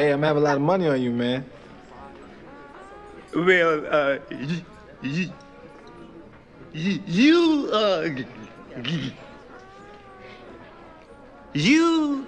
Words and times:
Hey, 0.00 0.12
I'm 0.12 0.22
having 0.22 0.42
a 0.42 0.44
lot 0.46 0.56
of 0.56 0.62
money 0.62 0.86
on 0.88 1.02
you, 1.02 1.10
man. 1.10 1.44
Well, 3.36 3.84
uh, 3.86 4.16
y- 4.30 4.64
y- 5.02 5.32
y- 6.74 7.00
you, 7.06 7.68
uh, 7.70 8.08
g- 8.08 8.26
g- 8.80 9.12
you 11.52 12.26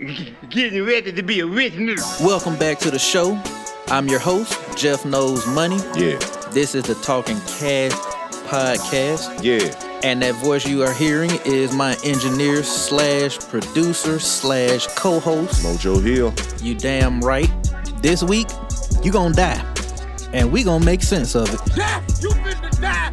g- 0.00 0.34
getting 0.48 0.86
ready 0.86 1.12
to 1.12 1.22
be 1.22 1.40
a 1.40 1.46
rich 1.46 1.74
nigga. 1.74 2.24
Welcome 2.24 2.56
back 2.56 2.78
to 2.78 2.90
the 2.90 2.98
show. 2.98 3.38
I'm 3.88 4.08
your 4.08 4.18
host, 4.20 4.58
Jeff 4.74 5.04
Knows 5.04 5.46
Money. 5.48 5.80
Yeah, 5.94 6.16
This 6.52 6.74
is 6.74 6.84
the 6.84 6.94
Talking 6.94 7.36
Cash 7.58 7.92
podcast. 8.48 9.28
yeah. 9.44 9.91
And 10.04 10.20
that 10.22 10.34
voice 10.36 10.66
you 10.66 10.82
are 10.82 10.92
hearing 10.92 11.30
is 11.44 11.72
my 11.72 11.96
engineer 12.04 12.64
slash 12.64 13.38
producer 13.38 14.18
slash 14.18 14.88
co-host. 14.88 15.62
Mojo 15.64 16.02
Hill. 16.02 16.34
You 16.60 16.74
damn 16.74 17.20
right. 17.20 17.50
This 18.02 18.22
week, 18.22 18.48
you 19.04 19.12
gonna 19.12 19.34
die. 19.34 19.64
And 20.32 20.50
we 20.50 20.64
gonna 20.64 20.84
make 20.84 21.02
sense 21.02 21.36
of 21.36 21.48
it. 21.52 21.60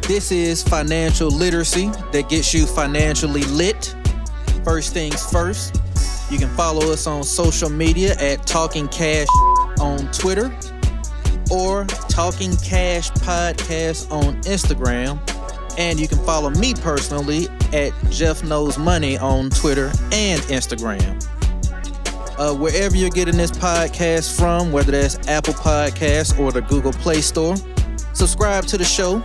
This 0.02 0.32
is 0.32 0.64
financial 0.64 1.30
literacy 1.30 1.88
that 2.10 2.28
gets 2.28 2.52
you 2.52 2.66
financially 2.66 3.42
lit. 3.42 3.94
First 4.64 4.92
things 4.92 5.24
first, 5.30 5.80
you 6.28 6.38
can 6.38 6.48
follow 6.56 6.92
us 6.92 7.06
on 7.06 7.22
social 7.22 7.70
media 7.70 8.16
at 8.16 8.46
Talking 8.46 8.88
Cash 8.88 9.28
on 9.80 10.10
Twitter 10.10 10.52
or 11.52 11.84
Talking 12.08 12.56
Cash 12.56 13.10
Podcast 13.12 14.10
on 14.10 14.40
Instagram. 14.42 15.20
And 15.80 15.98
you 15.98 16.06
can 16.06 16.18
follow 16.26 16.50
me 16.50 16.74
personally 16.74 17.48
at 17.72 17.94
Jeff 18.10 18.44
Knows 18.44 18.76
Money 18.76 19.16
on 19.16 19.48
Twitter 19.48 19.86
and 20.12 20.38
Instagram. 20.42 21.16
Uh, 22.38 22.54
wherever 22.54 22.94
you're 22.94 23.08
getting 23.08 23.38
this 23.38 23.50
podcast 23.50 24.38
from, 24.38 24.72
whether 24.72 24.92
that's 24.92 25.26
Apple 25.26 25.54
Podcasts 25.54 26.38
or 26.38 26.52
the 26.52 26.60
Google 26.60 26.92
Play 26.92 27.22
Store, 27.22 27.56
subscribe 28.12 28.66
to 28.66 28.76
the 28.76 28.84
show. 28.84 29.22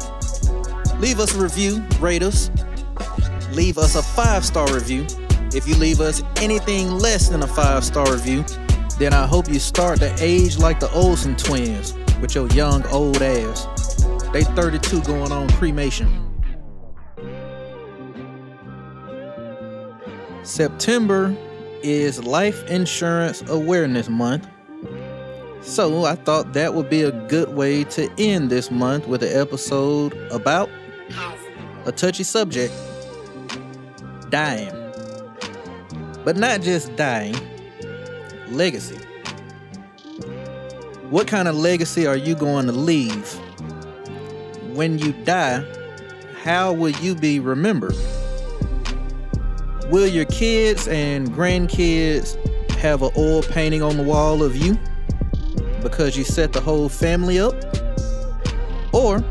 Leave 1.01 1.19
us 1.19 1.35
a 1.35 1.43
review, 1.43 1.83
rate 1.99 2.23
us, 2.23 2.49
leave 3.51 3.77
us 3.77 3.95
a 3.97 4.01
five 4.01 4.45
star 4.45 4.73
review. 4.73 5.05
If 5.53 5.67
you 5.67 5.75
leave 5.75 5.99
us 5.99 6.23
anything 6.37 6.89
less 6.89 7.27
than 7.27 7.43
a 7.43 7.47
five 7.47 7.83
star 7.83 8.09
review, 8.09 8.45
then 8.97 9.11
I 9.11 9.27
hope 9.27 9.49
you 9.49 9.59
start 9.59 9.99
to 9.99 10.15
age 10.23 10.57
like 10.57 10.79
the 10.79 10.89
Olsen 10.93 11.35
twins 11.35 11.93
with 12.21 12.33
your 12.33 12.47
young 12.51 12.87
old 12.87 13.21
ass. 13.21 13.65
They 14.31 14.43
32 14.43 15.01
going 15.01 15.33
on 15.33 15.49
cremation. 15.49 16.24
September 20.45 21.35
is 21.81 22.23
Life 22.23 22.63
Insurance 22.69 23.41
Awareness 23.49 24.09
Month. 24.09 24.47
So 25.61 26.05
I 26.05 26.13
thought 26.13 26.53
that 26.53 26.75
would 26.75 26.87
be 26.87 27.01
a 27.01 27.11
good 27.27 27.55
way 27.55 27.83
to 27.85 28.07
end 28.19 28.51
this 28.51 28.69
month 28.69 29.07
with 29.07 29.23
an 29.23 29.35
episode 29.35 30.13
about 30.31 30.69
a 31.85 31.91
touchy 31.91 32.23
subject 32.23 32.71
dying. 34.29 34.71
But 36.23 36.37
not 36.37 36.61
just 36.61 36.95
dying, 36.95 37.35
legacy. 38.49 38.99
What 41.09 41.27
kind 41.27 41.47
of 41.47 41.55
legacy 41.55 42.05
are 42.05 42.15
you 42.15 42.35
going 42.35 42.67
to 42.67 42.71
leave? 42.71 43.33
When 44.75 44.99
you 44.99 45.11
die, 45.23 45.65
how 46.43 46.71
will 46.71 46.91
you 46.91 47.15
be 47.15 47.39
remembered? 47.39 47.95
Will 49.89 50.07
your 50.07 50.25
kids 50.25 50.87
and 50.87 51.29
grandkids 51.29 52.35
have 52.71 53.03
an 53.03 53.11
oil 53.17 53.43
painting 53.43 53.83
on 53.83 53.97
the 53.97 54.03
wall 54.03 54.41
of 54.41 54.55
you 54.55 54.77
because 55.83 56.17
you 56.17 56.23
set 56.23 56.53
the 56.53 56.59
whole 56.61 56.89
family 56.89 57.39
up? 57.39 57.53
Or 58.93 59.23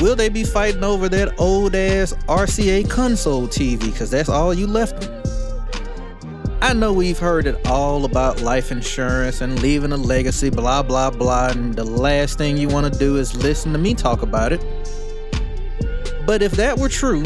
will 0.00 0.16
they 0.16 0.30
be 0.30 0.44
fighting 0.44 0.82
over 0.82 1.10
that 1.10 1.38
old 1.38 1.74
ass 1.74 2.14
RCA 2.26 2.88
console 2.88 3.46
TV 3.46 3.80
because 3.80 4.10
that's 4.10 4.30
all 4.30 4.54
you 4.54 4.66
left 4.66 5.02
them? 5.02 5.22
I 6.62 6.72
know 6.72 6.94
we've 6.94 7.18
heard 7.18 7.46
it 7.46 7.66
all 7.66 8.06
about 8.06 8.40
life 8.40 8.72
insurance 8.72 9.42
and 9.42 9.60
leaving 9.60 9.92
a 9.92 9.98
legacy, 9.98 10.48
blah, 10.48 10.82
blah, 10.82 11.10
blah, 11.10 11.48
and 11.48 11.74
the 11.74 11.84
last 11.84 12.38
thing 12.38 12.56
you 12.56 12.68
want 12.68 12.90
to 12.90 12.98
do 12.98 13.18
is 13.18 13.36
listen 13.36 13.74
to 13.74 13.78
me 13.78 13.92
talk 13.92 14.22
about 14.22 14.54
it. 14.54 14.64
But 16.24 16.42
if 16.42 16.52
that 16.52 16.78
were 16.78 16.88
true, 16.88 17.22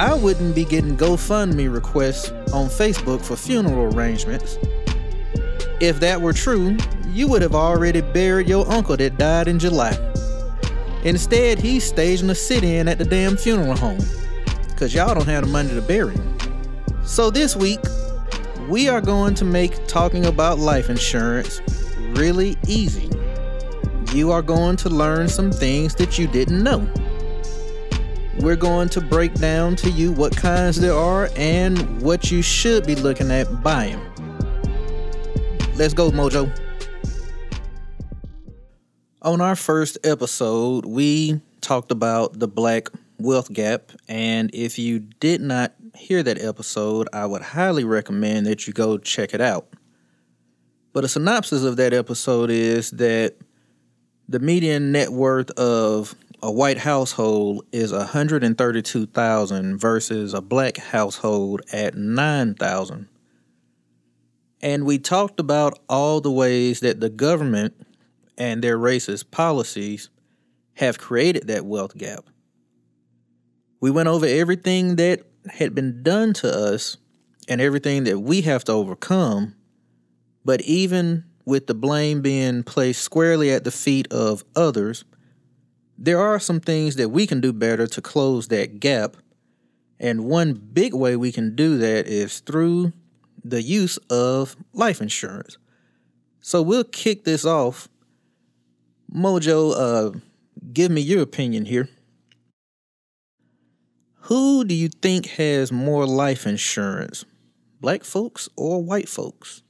I 0.00 0.14
wouldn't 0.14 0.54
be 0.54 0.64
getting 0.64 0.96
GoFundMe 0.96 1.70
requests 1.70 2.30
on 2.54 2.68
Facebook 2.68 3.22
for 3.22 3.36
funeral 3.36 3.94
arrangements. 3.94 4.56
If 5.78 6.00
that 6.00 6.18
were 6.18 6.32
true, 6.32 6.78
you 7.08 7.28
would 7.28 7.42
have 7.42 7.54
already 7.54 8.00
buried 8.00 8.48
your 8.48 8.66
uncle 8.72 8.96
that 8.96 9.18
died 9.18 9.46
in 9.46 9.58
July. 9.58 9.92
Instead, 11.04 11.58
he's 11.58 11.84
staging 11.84 12.30
a 12.30 12.34
sit 12.34 12.64
in 12.64 12.88
at 12.88 12.96
the 12.96 13.04
damn 13.04 13.36
funeral 13.36 13.76
home 13.76 14.00
because 14.68 14.94
y'all 14.94 15.14
don't 15.14 15.26
have 15.26 15.44
the 15.44 15.50
money 15.50 15.68
to 15.74 15.82
bury 15.82 16.14
him. 16.14 16.38
So 17.04 17.28
this 17.28 17.54
week, 17.54 17.80
we 18.70 18.88
are 18.88 19.02
going 19.02 19.34
to 19.34 19.44
make 19.44 19.86
talking 19.86 20.24
about 20.24 20.58
life 20.58 20.88
insurance 20.88 21.60
really 22.12 22.56
easy. 22.66 23.10
You 24.14 24.32
are 24.32 24.40
going 24.40 24.76
to 24.76 24.88
learn 24.88 25.28
some 25.28 25.52
things 25.52 25.94
that 25.96 26.18
you 26.18 26.26
didn't 26.26 26.62
know. 26.62 26.90
We're 28.40 28.56
going 28.56 28.88
to 28.90 29.02
break 29.02 29.34
down 29.34 29.76
to 29.76 29.90
you 29.90 30.12
what 30.12 30.34
kinds 30.34 30.80
there 30.80 30.94
are 30.94 31.28
and 31.36 32.00
what 32.00 32.30
you 32.30 32.40
should 32.40 32.86
be 32.86 32.94
looking 32.94 33.30
at 33.30 33.62
buying. 33.62 34.00
Let's 35.76 35.92
go, 35.92 36.10
Mojo. 36.10 36.50
On 39.20 39.42
our 39.42 39.54
first 39.54 39.98
episode, 40.04 40.86
we 40.86 41.42
talked 41.60 41.92
about 41.92 42.38
the 42.38 42.48
black 42.48 42.88
wealth 43.18 43.52
gap, 43.52 43.92
and 44.08 44.50
if 44.54 44.78
you 44.78 45.00
did 45.00 45.42
not 45.42 45.74
hear 45.94 46.22
that 46.22 46.42
episode, 46.42 47.10
I 47.12 47.26
would 47.26 47.42
highly 47.42 47.84
recommend 47.84 48.46
that 48.46 48.66
you 48.66 48.72
go 48.72 48.96
check 48.96 49.34
it 49.34 49.42
out. 49.42 49.68
But 50.94 51.04
a 51.04 51.08
synopsis 51.08 51.62
of 51.62 51.76
that 51.76 51.92
episode 51.92 52.48
is 52.48 52.90
that 52.92 53.34
the 54.30 54.38
median 54.38 54.92
net 54.92 55.10
worth 55.10 55.50
of 55.58 56.14
a 56.42 56.50
white 56.50 56.78
household 56.78 57.66
is 57.72 57.92
132,000 57.92 59.78
versus 59.78 60.34
a 60.34 60.40
black 60.40 60.78
household 60.78 61.62
at 61.72 61.94
9,000. 61.94 63.08
And 64.62 64.84
we 64.84 64.98
talked 64.98 65.40
about 65.40 65.78
all 65.88 66.20
the 66.20 66.30
ways 66.30 66.80
that 66.80 67.00
the 67.00 67.10
government 67.10 67.74
and 68.36 68.62
their 68.62 68.78
racist 68.78 69.30
policies 69.30 70.10
have 70.74 70.98
created 70.98 71.46
that 71.48 71.66
wealth 71.66 71.96
gap. 71.96 72.24
We 73.80 73.90
went 73.90 74.08
over 74.08 74.26
everything 74.26 74.96
that 74.96 75.22
had 75.48 75.74
been 75.74 76.02
done 76.02 76.32
to 76.34 76.50
us 76.50 76.96
and 77.48 77.60
everything 77.60 78.04
that 78.04 78.20
we 78.20 78.42
have 78.42 78.64
to 78.64 78.72
overcome. 78.72 79.56
But 80.44 80.60
even 80.62 81.24
with 81.44 81.66
the 81.66 81.74
blame 81.74 82.22
being 82.22 82.62
placed 82.62 83.02
squarely 83.02 83.50
at 83.50 83.64
the 83.64 83.70
feet 83.70 84.10
of 84.12 84.44
others, 84.54 85.04
there 86.00 86.18
are 86.18 86.40
some 86.40 86.60
things 86.60 86.96
that 86.96 87.10
we 87.10 87.26
can 87.26 87.42
do 87.42 87.52
better 87.52 87.86
to 87.86 88.00
close 88.00 88.48
that 88.48 88.80
gap. 88.80 89.18
And 90.00 90.24
one 90.24 90.54
big 90.54 90.94
way 90.94 91.14
we 91.14 91.30
can 91.30 91.54
do 91.54 91.76
that 91.76 92.06
is 92.06 92.40
through 92.40 92.94
the 93.44 93.60
use 93.60 93.98
of 94.08 94.56
life 94.72 95.02
insurance. 95.02 95.58
So 96.40 96.62
we'll 96.62 96.84
kick 96.84 97.24
this 97.24 97.44
off. 97.44 97.86
Mojo, 99.14 99.74
uh, 99.76 100.18
give 100.72 100.90
me 100.90 101.02
your 101.02 101.20
opinion 101.20 101.66
here. 101.66 101.90
Who 104.24 104.64
do 104.64 104.74
you 104.74 104.88
think 104.88 105.26
has 105.26 105.70
more 105.70 106.06
life 106.06 106.46
insurance, 106.46 107.26
black 107.80 108.04
folks 108.04 108.48
or 108.56 108.82
white 108.82 109.08
folks? 109.08 109.62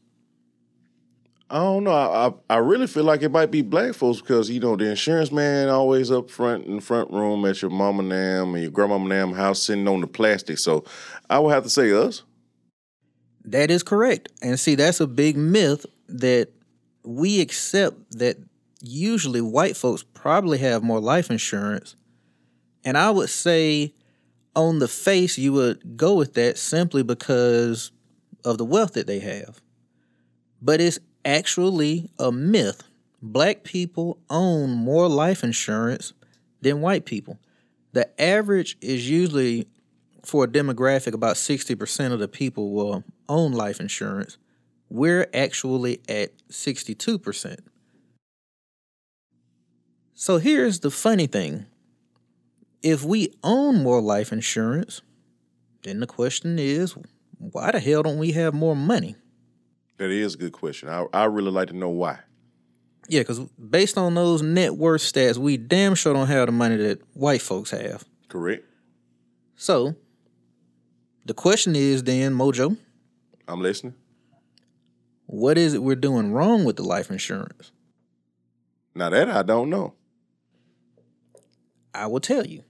I 1.51 1.59
don't 1.59 1.83
know. 1.83 1.91
I, 1.91 2.29
I 2.29 2.33
I 2.55 2.59
really 2.59 2.87
feel 2.87 3.03
like 3.03 3.23
it 3.23 3.31
might 3.31 3.51
be 3.51 3.63
black 3.63 3.95
folks 3.95 4.21
because 4.21 4.49
you 4.49 4.61
know 4.61 4.77
the 4.77 4.89
insurance 4.89 5.33
man 5.33 5.69
always 5.69 6.11
up 6.13 6.31
front 6.31 6.67
in 6.67 6.77
the 6.77 6.81
front 6.81 7.11
room 7.11 7.45
at 7.45 7.61
your 7.61 7.73
mama 7.73 8.05
nam 8.05 8.55
and 8.55 8.63
your 8.63 8.71
grandmama 8.71 9.09
nam 9.09 9.33
house 9.33 9.65
sitting 9.65 9.89
on 9.89 10.01
the 10.01 10.07
plastic. 10.07 10.59
So 10.59 10.85
I 11.29 11.41
would 11.41 11.53
have 11.53 11.65
to 11.65 11.71
say 11.71 11.91
us. 11.91 12.23
That 13.45 13.71
is 13.71 13.83
correct. 13.83 14.31
And 14.41 14.61
see, 14.61 14.77
that's 14.77 15.01
a 15.01 15.09
big 15.09 15.37
myth 15.37 15.87
that 16.09 16.51
we 17.05 17.41
accept 17.41 17.97
that 18.19 18.37
usually 18.81 19.41
white 19.41 19.77
folks 19.77 20.05
probably 20.15 20.59
have 20.59 20.85
more 20.85 21.01
life 21.01 21.31
insurance. 21.31 21.97
And 22.85 22.97
I 22.97 23.11
would 23.11 23.29
say 23.29 23.93
on 24.55 24.79
the 24.79 24.89
face, 24.89 25.37
you 25.37 25.53
would 25.53 25.97
go 25.97 26.15
with 26.15 26.35
that 26.35 26.59
simply 26.59 27.03
because 27.03 27.91
of 28.45 28.59
the 28.59 28.65
wealth 28.65 28.95
that 28.95 29.07
they 29.07 29.19
have. 29.19 29.61
But 30.63 30.81
it's 30.81 30.99
actually 31.25 32.11
a 32.19 32.33
myth. 32.33 32.83
Black 33.23 33.65
people 33.65 34.19
own 34.31 34.71
more 34.71 35.09
life 35.09 35.45
insurance 35.45 36.13
than 36.61 36.81
white 36.81 37.05
people. 37.05 37.39
The 37.93 38.09
average 38.21 38.77
is 38.81 39.11
usually 39.11 39.67
for 40.25 40.45
a 40.45 40.49
demographic 40.49 41.15
about 41.15 41.37
60% 41.37 42.13
of 42.13 42.19
the 42.19 42.29
people 42.29 42.73
will 42.73 43.05
own 43.29 43.53
life 43.53 43.81
insurance, 43.81 44.39
we're 44.89 45.29
actually 45.33 46.01
at 46.09 46.31
62%. 46.49 47.59
So 50.15 50.39
here's 50.39 50.81
the 50.81 50.91
funny 50.91 51.27
thing 51.27 51.67
if 52.83 53.05
we 53.05 53.33
own 53.43 53.83
more 53.83 54.01
life 54.01 54.33
insurance, 54.33 55.03
then 55.83 56.01
the 56.01 56.07
question 56.07 56.59
is 56.59 56.95
why 57.39 57.71
the 57.71 57.81
hell 57.81 58.03
don't 58.03 58.19
we 58.19 58.33
have 58.33 58.55
more 58.55 58.77
money? 58.77 59.17
That 60.01 60.11
is 60.11 60.35
a 60.35 60.39
good 60.39 60.53
question. 60.53 60.89
I 60.89 61.05
I 61.13 61.25
really 61.27 61.51
like 61.51 61.69
to 61.69 61.77
know 61.77 61.91
why. 61.91 62.21
Yeah, 63.07 63.21
because 63.21 63.39
based 63.39 63.99
on 63.99 64.15
those 64.15 64.41
net 64.41 64.77
worth 64.77 65.03
stats, 65.03 65.37
we 65.37 65.59
damn 65.59 65.95
sure 65.95 66.15
don't 66.15 66.27
have 66.27 66.47
the 66.47 66.53
money 66.53 66.77
that 66.77 67.01
white 67.13 67.43
folks 67.43 67.71
have. 67.71 68.05
Correct. 68.29 68.65
So 69.57 69.95
the 71.27 71.35
question 71.35 71.77
is 71.77 72.03
then, 72.03 72.33
Mojo, 72.35 72.79
I'm 73.47 73.61
listening. 73.61 73.93
what 75.27 75.59
is 75.59 75.75
it 75.75 75.83
we're 75.83 75.97
doing 75.97 76.33
wrong 76.33 76.65
with 76.65 76.77
the 76.77 76.83
life 76.83 77.11
insurance? 77.11 77.71
Now 78.95 79.11
that 79.11 79.29
I 79.29 79.43
don't 79.43 79.69
know. 79.69 79.93
I 81.95 82.07
will 82.07 82.21
tell 82.21 82.47
you. 82.47 82.65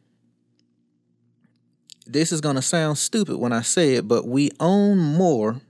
This 2.07 2.33
is 2.33 2.41
going 2.41 2.57
to 2.57 2.63
sound 2.63 2.99
stupid 2.99 3.37
when 3.37 3.53
I 3.53 3.63
say 3.63 3.95
it, 3.95 4.09
but 4.09 4.27
we 4.27 4.51
own 4.59 4.99
more, 4.99 5.61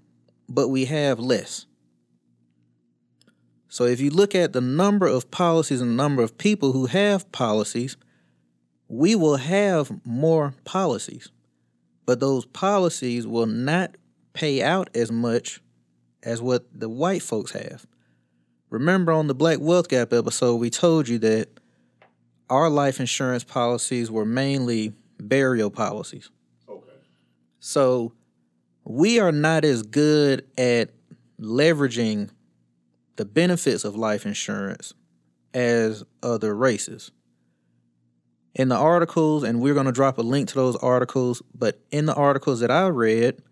but 0.51 0.69
we 0.69 0.85
have 0.87 1.19
less. 1.21 1.65
So 3.69 3.85
if 3.85 4.01
you 4.01 4.11
look 4.11 4.35
at 4.35 4.53
the 4.53 4.61
number 4.61 5.07
of 5.07 5.31
policies 5.31 5.81
and 5.81 5.93
the 5.93 5.95
number 5.95 6.23
of 6.23 6.37
people 6.37 6.73
who 6.73 6.87
have 6.87 7.31
policies, 7.31 7.97
we 8.89 9.15
will 9.15 9.37
have 9.37 9.93
more 10.05 10.53
policies, 10.65 11.31
but 12.05 12.19
those 12.19 12.45
policies 12.47 13.29
will 13.29 13.47
not 13.47 13.97
pay 14.33 14.61
out 14.61 14.91
as 14.95 15.13
much 15.13 15.61
as 16.25 16.43
what 16.43 16.67
the 16.75 16.89
white 16.89 17.23
folks 17.23 17.53
have. 17.53 17.87
Remember 18.71 19.13
on 19.13 19.29
the 19.29 19.35
Black 19.35 19.59
Wealth 19.61 19.89
Gap 19.89 20.13
episode, 20.13 20.57
we 20.57 20.71
told 20.71 21.09
you 21.09 21.19
that 21.19 21.49
our 22.49 22.69
life 22.69 22.99
insurance 22.99 23.45
policies 23.45 24.11
were 24.11 24.25
mainly 24.25 24.93
burial 25.21 25.71
policies. 25.71 26.31
Okay. 26.69 26.91
So 27.61 28.13
we 28.85 29.21
are 29.21 29.33
not 29.33 29.65
as 29.65 29.83
good 29.83 30.47
at 30.59 30.91
leveraging 31.41 32.31
the 33.17 33.25
benefits 33.25 33.85
of 33.85 33.97
life 33.97 34.27
insurance 34.27 34.95
as 35.55 36.05
other 36.23 36.55
races. 36.55 37.11
In 38.55 38.69
the 38.69 38.77
articles, 38.77 39.45
and 39.45 39.61
we're 39.61 39.75
going 39.75 39.87
to 39.87 39.93
drop 39.93 40.19
a 40.19 40.23
link 40.23 40.49
to 40.49 40.55
those 40.55 40.77
articles, 40.77 41.43
but 41.55 41.81
in 41.91 42.07
the 42.07 42.15
articles 42.15 42.61
that 42.61 42.71
I 42.71 42.89
read, 42.89 43.43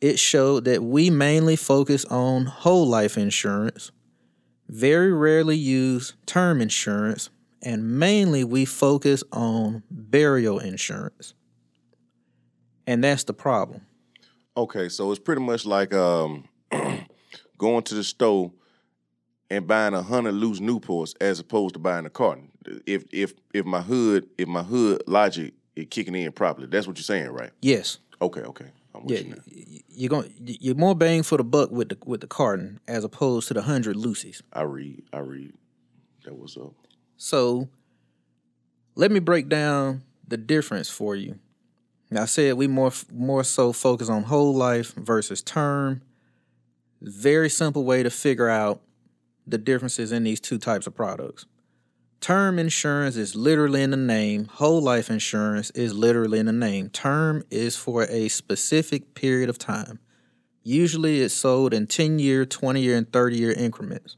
it 0.00 0.18
showed 0.18 0.64
that 0.66 0.82
we 0.82 1.08
mainly 1.08 1.56
focus 1.56 2.04
on 2.06 2.46
whole 2.46 2.86
life 2.86 3.16
insurance, 3.16 3.92
very 4.68 5.12
rarely 5.12 5.56
use 5.56 6.14
term 6.26 6.60
insurance, 6.60 7.30
and 7.62 7.98
mainly 7.98 8.44
we 8.44 8.64
focus 8.64 9.24
on 9.32 9.82
burial 9.90 10.58
insurance. 10.58 11.32
And 12.86 13.02
that's 13.02 13.24
the 13.24 13.32
problem. 13.32 13.85
Okay, 14.56 14.88
so 14.88 15.10
it's 15.10 15.20
pretty 15.20 15.42
much 15.42 15.66
like 15.66 15.92
um, 15.92 16.48
going 17.58 17.82
to 17.84 17.94
the 17.94 18.04
store 18.04 18.52
and 19.50 19.66
buying 19.66 19.94
a 19.94 20.02
hundred 20.02 20.32
loose 20.32 20.60
Newports 20.60 21.14
as 21.20 21.38
opposed 21.38 21.74
to 21.74 21.78
buying 21.78 22.06
a 22.06 22.10
carton. 22.10 22.50
If 22.86 23.04
if 23.12 23.34
if 23.52 23.66
my 23.66 23.80
hood 23.82 24.28
if 24.38 24.48
my 24.48 24.62
hood 24.62 25.02
logic 25.06 25.54
is 25.76 25.86
kicking 25.90 26.14
in 26.14 26.32
properly, 26.32 26.66
that's 26.66 26.86
what 26.86 26.96
you're 26.96 27.04
saying, 27.04 27.30
right? 27.30 27.50
Yes. 27.60 27.98
Okay, 28.20 28.40
okay. 28.40 28.66
I'm 28.94 29.04
with 29.04 29.12
Yeah, 29.12 29.20
you 29.20 29.34
now. 29.34 29.42
You're 29.88 30.08
going 30.08 30.32
you're 30.38 30.74
more 30.74 30.94
bang 30.94 31.22
for 31.22 31.36
the 31.36 31.44
buck 31.44 31.70
with 31.70 31.90
the 31.90 31.98
with 32.06 32.22
the 32.22 32.26
carton 32.26 32.80
as 32.88 33.04
opposed 33.04 33.48
to 33.48 33.54
the 33.54 33.62
hundred 33.62 33.96
loosies. 33.96 34.40
I 34.52 34.62
read. 34.62 35.02
I 35.12 35.18
read. 35.18 35.52
That 36.24 36.36
was 36.36 36.56
up. 36.56 36.72
So 37.18 37.68
let 38.94 39.10
me 39.10 39.20
break 39.20 39.48
down 39.48 40.02
the 40.26 40.36
difference 40.38 40.88
for 40.90 41.14
you. 41.14 41.38
I 42.14 42.24
said 42.26 42.54
we 42.54 42.68
more 42.68 42.92
more 43.12 43.42
so 43.44 43.72
focus 43.72 44.08
on 44.08 44.24
whole 44.24 44.54
life 44.54 44.94
versus 44.94 45.42
term. 45.42 46.02
Very 47.00 47.50
simple 47.50 47.84
way 47.84 48.02
to 48.02 48.10
figure 48.10 48.48
out 48.48 48.80
the 49.46 49.58
differences 49.58 50.12
in 50.12 50.24
these 50.24 50.40
two 50.40 50.58
types 50.58 50.86
of 50.86 50.94
products. 50.94 51.46
Term 52.20 52.58
insurance 52.58 53.16
is 53.16 53.36
literally 53.36 53.82
in 53.82 53.90
the 53.90 53.96
name. 53.96 54.46
Whole 54.46 54.80
life 54.80 55.10
insurance 55.10 55.70
is 55.70 55.94
literally 55.94 56.38
in 56.38 56.46
the 56.46 56.52
name. 56.52 56.88
Term 56.88 57.44
is 57.50 57.76
for 57.76 58.04
a 58.04 58.28
specific 58.28 59.14
period 59.14 59.48
of 59.48 59.58
time. 59.58 60.00
Usually 60.62 61.20
it's 61.20 61.34
sold 61.34 61.72
in 61.74 61.86
10 61.86 62.18
year, 62.18 62.44
20 62.44 62.80
year, 62.80 62.96
and 62.96 63.12
30 63.12 63.36
year 63.36 63.52
increments. 63.52 64.16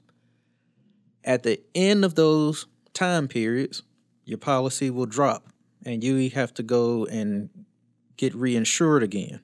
At 1.25 1.43
the 1.43 1.61
end 1.75 2.05
of 2.05 2.15
those 2.15 2.67
time 2.95 3.29
periods, 3.29 3.83
your 4.25 4.39
policy 4.39 4.89
will 4.89 5.07
drop 5.07 5.49
and 5.85 6.03
you 6.03 6.31
have 6.31 6.55
to 6.55 6.63
go 6.63 7.05
and 7.07 7.51
get 8.19 8.35
reinsured 8.35 9.03
again. 9.03 9.41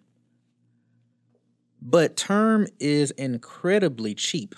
But 1.80 2.16
term 2.16 2.66
is 2.78 3.10
incredibly 3.12 4.14
cheap, 4.14 4.54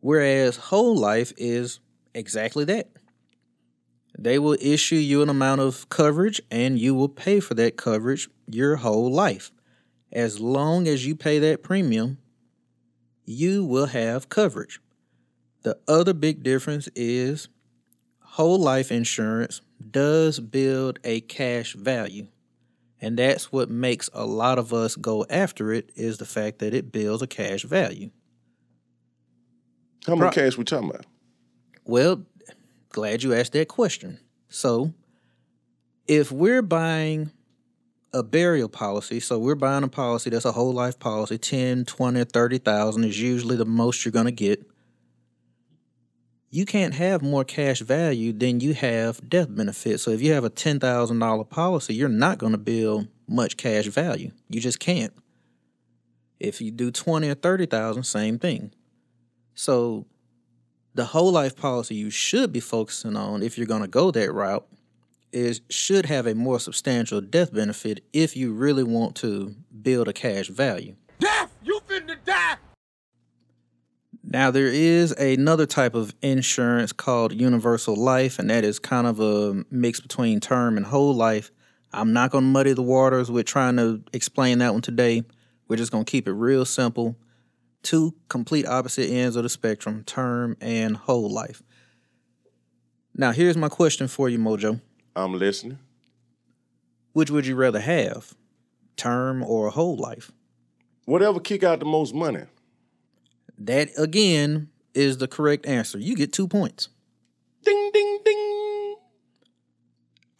whereas 0.00 0.56
whole 0.56 0.96
life 0.96 1.32
is 1.38 1.80
exactly 2.14 2.64
that. 2.66 2.90
They 4.18 4.38
will 4.38 4.56
issue 4.60 4.96
you 4.96 5.22
an 5.22 5.28
amount 5.28 5.60
of 5.60 5.88
coverage 5.90 6.40
and 6.50 6.78
you 6.78 6.94
will 6.94 7.08
pay 7.08 7.40
for 7.40 7.54
that 7.54 7.76
coverage 7.76 8.28
your 8.50 8.76
whole 8.76 9.12
life. 9.12 9.52
As 10.12 10.40
long 10.40 10.88
as 10.88 11.06
you 11.06 11.14
pay 11.14 11.38
that 11.38 11.62
premium, 11.62 12.18
you 13.24 13.64
will 13.64 13.86
have 13.86 14.28
coverage. 14.28 14.80
The 15.62 15.78
other 15.86 16.14
big 16.14 16.42
difference 16.42 16.88
is 16.96 17.48
whole 18.20 18.58
life 18.58 18.90
insurance 18.90 19.60
does 19.90 20.40
build 20.40 20.98
a 21.04 21.20
cash 21.20 21.74
value. 21.74 22.26
And 23.00 23.18
that's 23.18 23.52
what 23.52 23.70
makes 23.70 24.10
a 24.12 24.26
lot 24.26 24.58
of 24.58 24.72
us 24.72 24.96
go 24.96 25.24
after 25.30 25.72
it 25.72 25.90
is 25.94 26.18
the 26.18 26.24
fact 26.24 26.58
that 26.58 26.74
it 26.74 26.90
builds 26.90 27.22
a 27.22 27.26
cash 27.26 27.62
value. 27.62 28.10
How 30.06 30.14
much 30.14 30.34
Pro- 30.34 30.44
cash 30.44 30.56
we 30.56 30.64
talking 30.64 30.90
about? 30.90 31.06
Well, 31.84 32.24
glad 32.90 33.22
you 33.22 33.34
asked 33.34 33.52
that 33.52 33.68
question. 33.68 34.18
So, 34.48 34.92
if 36.06 36.32
we're 36.32 36.62
buying 36.62 37.30
a 38.12 38.22
burial 38.22 38.68
policy, 38.68 39.20
so 39.20 39.38
we're 39.38 39.54
buying 39.54 39.84
a 39.84 39.88
policy 39.88 40.30
that's 40.30 40.44
a 40.44 40.52
whole 40.52 40.72
life 40.72 40.98
policy, 40.98 41.38
10, 41.38 41.84
20, 41.84 42.24
30,000 42.24 43.04
is 43.04 43.20
usually 43.20 43.56
the 43.56 43.66
most 43.66 44.04
you're 44.04 44.12
going 44.12 44.26
to 44.26 44.32
get. 44.32 44.64
You 46.50 46.64
can't 46.64 46.94
have 46.94 47.20
more 47.20 47.44
cash 47.44 47.80
value 47.80 48.32
than 48.32 48.60
you 48.60 48.72
have 48.72 49.28
death 49.28 49.54
benefit. 49.54 50.00
So 50.00 50.10
if 50.12 50.22
you 50.22 50.32
have 50.32 50.44
a 50.44 50.50
$10,000 50.50 51.50
policy, 51.50 51.94
you're 51.94 52.08
not 52.08 52.38
going 52.38 52.52
to 52.52 52.58
build 52.58 53.08
much 53.28 53.58
cash 53.58 53.86
value. 53.86 54.30
You 54.48 54.60
just 54.60 54.80
can't. 54.80 55.12
If 56.40 56.60
you 56.60 56.70
do 56.70 56.90
20 56.90 57.28
or 57.28 57.34
30,000, 57.34 58.02
same 58.04 58.38
thing. 58.38 58.72
So 59.54 60.06
the 60.94 61.04
whole 61.04 61.32
life 61.32 61.54
policy 61.54 61.94
you 61.94 62.10
should 62.10 62.52
be 62.52 62.60
focusing 62.60 63.16
on 63.16 63.42
if 63.42 63.58
you're 63.58 63.66
going 63.66 63.82
to 63.82 63.88
go 63.88 64.10
that 64.10 64.32
route 64.32 64.66
is 65.32 65.60
should 65.68 66.06
have 66.06 66.26
a 66.26 66.34
more 66.34 66.58
substantial 66.58 67.20
death 67.20 67.52
benefit 67.52 68.02
if 68.12 68.36
you 68.36 68.52
really 68.52 68.84
want 68.84 69.14
to 69.16 69.54
build 69.82 70.08
a 70.08 70.12
cash 70.14 70.48
value. 70.48 70.96
Death, 71.18 71.52
you 71.62 71.80
finna 71.86 72.16
die. 72.24 72.56
Now 74.30 74.50
there 74.50 74.66
is 74.66 75.12
another 75.12 75.64
type 75.64 75.94
of 75.94 76.14
insurance 76.20 76.92
called 76.92 77.32
universal 77.32 77.96
life 77.96 78.38
and 78.38 78.50
that 78.50 78.62
is 78.62 78.78
kind 78.78 79.06
of 79.06 79.20
a 79.20 79.64
mix 79.70 80.00
between 80.00 80.38
term 80.38 80.76
and 80.76 80.84
whole 80.84 81.14
life. 81.14 81.50
I'm 81.94 82.12
not 82.12 82.30
going 82.30 82.44
to 82.44 82.50
muddy 82.50 82.74
the 82.74 82.82
waters 82.82 83.30
with 83.30 83.46
trying 83.46 83.76
to 83.78 84.02
explain 84.12 84.58
that 84.58 84.74
one 84.74 84.82
today. 84.82 85.22
We're 85.66 85.76
just 85.76 85.90
going 85.90 86.04
to 86.04 86.10
keep 86.10 86.28
it 86.28 86.32
real 86.32 86.66
simple. 86.66 87.16
Two 87.82 88.14
complete 88.28 88.66
opposite 88.66 89.08
ends 89.08 89.34
of 89.34 89.44
the 89.44 89.48
spectrum, 89.48 90.04
term 90.04 90.58
and 90.60 90.94
whole 90.94 91.30
life. 91.32 91.62
Now 93.14 93.32
here's 93.32 93.56
my 93.56 93.70
question 93.70 94.08
for 94.08 94.28
you, 94.28 94.38
Mojo. 94.38 94.82
I'm 95.16 95.38
listening. 95.38 95.78
Which 97.14 97.30
would 97.30 97.46
you 97.46 97.56
rather 97.56 97.80
have, 97.80 98.34
term 98.94 99.42
or 99.42 99.70
whole 99.70 99.96
life? 99.96 100.30
Whatever 101.06 101.40
kick 101.40 101.64
out 101.64 101.78
the 101.78 101.86
most 101.86 102.14
money. 102.14 102.42
That 103.58 103.90
again 103.98 104.68
is 104.94 105.18
the 105.18 105.28
correct 105.28 105.66
answer. 105.66 105.98
You 105.98 106.16
get 106.16 106.32
two 106.32 106.48
points. 106.48 106.88
Ding 107.64 107.90
ding 107.92 108.18
ding. 108.24 108.96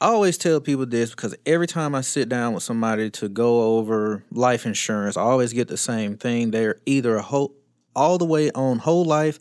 I 0.01 0.07
always 0.07 0.39
tell 0.39 0.61
people 0.61 0.87
this 0.87 1.11
because 1.11 1.35
every 1.45 1.67
time 1.67 1.97
I 1.97 2.03
sit 2.03 2.29
down 2.29 2.55
with 2.55 2.63
somebody 2.63 3.11
to 3.11 3.29
go 3.29 3.77
over 3.77 4.23
life 4.31 4.65
insurance, 4.65 5.17
I 5.17 5.23
always 5.23 5.53
get 5.53 5.67
the 5.67 5.77
same 5.77 6.17
thing. 6.17 6.53
They're 6.53 6.77
either 6.87 7.17
a 7.17 7.23
whole, 7.23 7.53
all 7.97 8.17
the 8.17 8.25
way 8.25 8.53
on 8.53 8.79
whole 8.79 9.05
life 9.05 9.41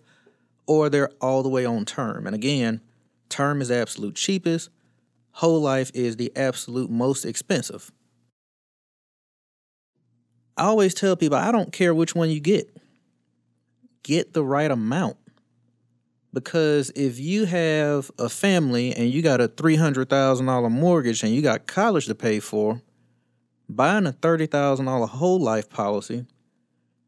or 0.66 0.90
they're 0.90 1.12
all 1.22 1.44
the 1.44 1.50
way 1.50 1.64
on 1.64 1.86
term. 1.86 2.26
And 2.26 2.36
again, 2.36 2.82
term 3.30 3.62
is 3.62 3.70
absolute 3.70 4.16
cheapest, 4.16 4.70
whole 5.32 5.62
life 5.62 5.92
is 5.94 6.16
the 6.16 6.32
absolute 6.36 6.90
most 6.90 7.24
expensive. 7.24 7.92
I 10.58 10.64
always 10.64 10.96
tell 10.96 11.16
people 11.16 11.38
I 11.38 11.52
don't 11.52 11.72
care 11.72 11.94
which 11.94 12.16
one 12.16 12.32
you 12.32 12.40
get. 12.40 12.76
Get 14.04 14.34
the 14.34 14.44
right 14.44 14.70
amount. 14.70 15.18
Because 16.34 16.92
if 16.96 17.20
you 17.20 17.46
have 17.46 18.12
a 18.20 18.30
family 18.30 18.94
and 18.94 19.10
you 19.10 19.22
got 19.22 19.42
a 19.42 19.48
$300,000 19.48 20.72
mortgage 20.72 21.24
and 21.24 21.34
you 21.34 21.42
got 21.42 21.68
college 21.68 22.06
to 22.08 22.16
pay 22.16 22.40
for, 22.40 22.82
buying 23.70 24.06
a 24.06 24.14
$30,000 24.14 25.10
whole 25.10 25.40
life 25.40 25.70
policy 25.70 26.26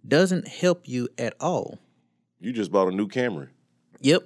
doesn't 0.07 0.47
help 0.47 0.87
you 0.87 1.09
at 1.17 1.35
all. 1.39 1.77
You 2.39 2.53
just 2.53 2.71
bought 2.71 2.87
a 2.87 2.91
new 2.91 3.07
Camry. 3.07 3.49
Yep. 4.01 4.23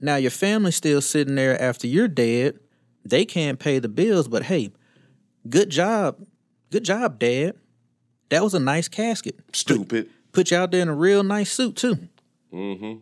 Now 0.00 0.16
your 0.16 0.30
family's 0.30 0.76
still 0.76 1.00
sitting 1.00 1.36
there 1.36 1.60
after 1.60 1.86
you're 1.86 2.08
dead. 2.08 2.58
They 3.04 3.24
can't 3.24 3.58
pay 3.58 3.78
the 3.78 3.88
bills, 3.88 4.28
but 4.28 4.42
hey, 4.42 4.72
good 5.48 5.70
job. 5.70 6.26
Good 6.70 6.84
job, 6.84 7.18
Dad. 7.20 7.54
That 8.30 8.42
was 8.42 8.54
a 8.54 8.58
nice 8.58 8.88
casket. 8.88 9.38
Stupid. 9.52 10.10
Put 10.36 10.50
you 10.50 10.58
out 10.58 10.70
there 10.70 10.82
in 10.82 10.88
a 10.88 10.94
real 10.94 11.22
nice 11.22 11.50
suit 11.50 11.76
too. 11.76 11.96
Mm-hmm. 12.52 12.96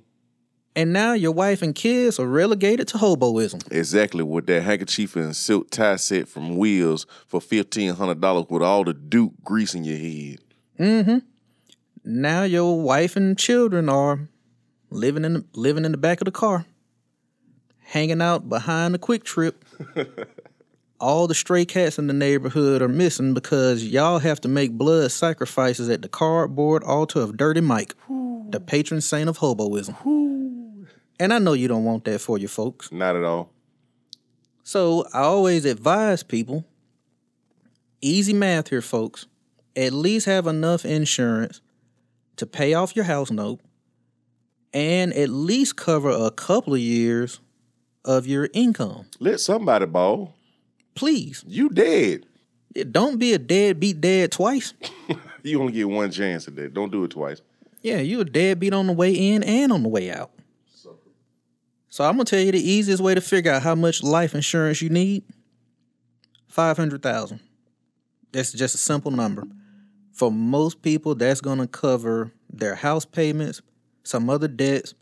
And 0.76 0.92
now 0.92 1.14
your 1.14 1.32
wife 1.32 1.62
and 1.62 1.74
kids 1.74 2.20
are 2.20 2.28
relegated 2.28 2.86
to 2.86 2.98
hoboism. 2.98 3.72
Exactly 3.72 4.22
with 4.22 4.46
that 4.46 4.62
handkerchief 4.62 5.16
and 5.16 5.34
silk 5.34 5.68
tie 5.70 5.96
set 5.96 6.28
from 6.28 6.56
Wheels 6.56 7.08
for 7.26 7.40
fifteen 7.40 7.92
hundred 7.92 8.20
dollars 8.20 8.46
with 8.48 8.62
all 8.62 8.84
the 8.84 8.94
Duke 8.94 9.32
grease 9.42 9.74
in 9.74 9.82
your 9.82 9.96
head. 9.96 10.38
Mm-hmm. 10.78 11.18
Now 12.04 12.44
your 12.44 12.80
wife 12.80 13.16
and 13.16 13.36
children 13.36 13.88
are 13.88 14.28
living 14.90 15.24
in 15.24 15.32
the, 15.32 15.44
living 15.54 15.84
in 15.84 15.90
the 15.90 15.98
back 15.98 16.20
of 16.20 16.26
the 16.26 16.30
car, 16.30 16.66
hanging 17.80 18.22
out 18.22 18.48
behind 18.48 18.94
the 18.94 19.00
QuikTrip. 19.00 19.54
All 21.00 21.26
the 21.26 21.34
stray 21.34 21.64
cats 21.64 21.98
in 21.98 22.06
the 22.06 22.12
neighborhood 22.12 22.80
are 22.80 22.88
missing 22.88 23.34
because 23.34 23.84
y'all 23.84 24.20
have 24.20 24.40
to 24.42 24.48
make 24.48 24.72
blood 24.72 25.10
sacrifices 25.10 25.88
at 25.88 26.02
the 26.02 26.08
cardboard 26.08 26.84
altar 26.84 27.20
of 27.20 27.36
Dirty 27.36 27.60
Mike, 27.60 27.94
the 28.08 28.60
patron 28.60 29.00
saint 29.00 29.28
of 29.28 29.38
hoboism. 29.38 29.96
And 31.18 31.32
I 31.32 31.38
know 31.38 31.52
you 31.52 31.68
don't 31.68 31.84
want 31.84 32.04
that 32.04 32.20
for 32.20 32.38
your 32.38 32.48
folks. 32.48 32.90
Not 32.90 33.16
at 33.16 33.24
all. 33.24 33.50
So 34.62 35.04
I 35.12 35.20
always 35.20 35.64
advise 35.64 36.22
people 36.22 36.64
easy 38.00 38.32
math 38.32 38.68
here, 38.68 38.82
folks. 38.82 39.26
At 39.76 39.92
least 39.92 40.26
have 40.26 40.46
enough 40.46 40.84
insurance 40.84 41.60
to 42.36 42.46
pay 42.46 42.74
off 42.74 42.94
your 42.94 43.06
house 43.06 43.30
note 43.30 43.60
and 44.72 45.12
at 45.14 45.28
least 45.30 45.76
cover 45.76 46.10
a 46.10 46.30
couple 46.30 46.74
of 46.74 46.80
years 46.80 47.40
of 48.04 48.26
your 48.26 48.48
income. 48.52 49.06
Let 49.18 49.40
somebody 49.40 49.86
ball. 49.86 50.33
Please. 50.94 51.44
You 51.46 51.68
dead. 51.68 52.26
Don't 52.90 53.18
be 53.18 53.32
a 53.34 53.38
deadbeat 53.38 54.00
dad 54.00 54.32
twice. 54.32 54.74
You 55.44 55.60
only 55.60 55.74
get 55.74 55.90
one 55.90 56.10
chance 56.10 56.48
at 56.48 56.56
that. 56.56 56.72
Don't 56.72 56.90
do 56.90 57.04
it 57.04 57.10
twice. 57.10 57.42
Yeah, 57.82 57.98
you 57.98 58.18
a 58.20 58.24
deadbeat 58.24 58.72
on 58.72 58.86
the 58.86 58.94
way 58.94 59.12
in 59.12 59.42
and 59.42 59.70
on 59.72 59.82
the 59.82 59.90
way 59.90 60.10
out. 60.10 60.30
So 61.90 62.02
I'm 62.02 62.14
gonna 62.14 62.24
tell 62.24 62.40
you 62.40 62.50
the 62.50 62.58
easiest 62.58 63.02
way 63.02 63.14
to 63.14 63.20
figure 63.20 63.52
out 63.52 63.62
how 63.62 63.74
much 63.74 64.02
life 64.02 64.34
insurance 64.34 64.80
you 64.80 64.88
need. 64.88 65.22
Five 66.48 66.78
hundred 66.78 67.02
thousand. 67.02 67.40
That's 68.32 68.52
just 68.52 68.74
a 68.74 68.78
simple 68.78 69.10
number. 69.10 69.46
For 70.12 70.32
most 70.32 70.80
people, 70.80 71.14
that's 71.14 71.42
gonna 71.42 71.68
cover 71.68 72.32
their 72.50 72.74
house 72.74 73.04
payments, 73.04 73.60
some 74.02 74.30
other 74.30 74.48
debts, 74.48 74.94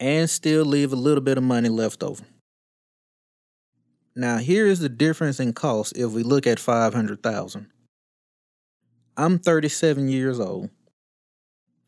and 0.00 0.28
still 0.30 0.64
leave 0.64 0.94
a 0.94 0.96
little 0.96 1.22
bit 1.22 1.36
of 1.36 1.44
money 1.44 1.68
left 1.68 2.02
over. 2.02 2.24
Now, 4.16 4.38
here 4.38 4.66
is 4.66 4.78
the 4.78 4.88
difference 4.88 5.40
in 5.40 5.54
cost 5.54 5.96
if 5.96 6.12
we 6.12 6.22
look 6.22 6.46
at 6.46 6.60
500,000. 6.60 7.66
I'm 9.16 9.38
37 9.38 10.08
years 10.08 10.38
old. 10.38 10.70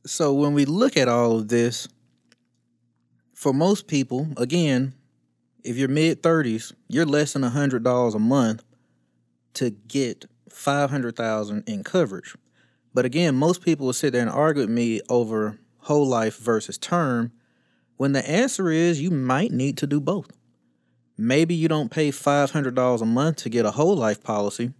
So 0.06 0.34
when 0.34 0.52
we 0.52 0.66
look 0.66 0.96
at 0.98 1.08
all 1.08 1.38
of 1.38 1.48
this, 1.48 1.88
for 3.32 3.54
most 3.54 3.86
people, 3.86 4.28
again, 4.36 4.94
if 5.62 5.78
you're 5.78 5.88
mid 5.88 6.22
30s, 6.22 6.72
you're 6.88 7.06
less 7.06 7.32
than 7.32 7.42
$100 7.42 8.14
a 8.14 8.18
month 8.18 8.62
to 9.54 9.70
get 9.70 10.26
500,000 10.50 11.64
in 11.66 11.82
coverage. 11.84 12.36
But 12.92 13.06
again, 13.06 13.34
most 13.34 13.62
people 13.62 13.86
will 13.86 13.92
sit 13.94 14.12
there 14.12 14.20
and 14.20 14.30
argue 14.30 14.62
with 14.62 14.70
me 14.70 15.00
over 15.08 15.58
whole 15.84 16.06
life 16.06 16.38
versus 16.38 16.78
term 16.78 17.32
when 17.96 18.12
the 18.12 18.28
answer 18.28 18.70
is 18.70 19.00
you 19.00 19.10
might 19.10 19.52
need 19.52 19.76
to 19.78 19.86
do 19.86 20.00
both. 20.00 20.30
Maybe 21.16 21.54
you 21.54 21.68
don't 21.68 21.90
pay 21.90 22.10
$500 22.10 23.00
a 23.00 23.04
month 23.04 23.36
to 23.38 23.48
get 23.48 23.66
a 23.66 23.70
whole 23.70 23.94
life 23.94 24.22
policy. 24.22 24.72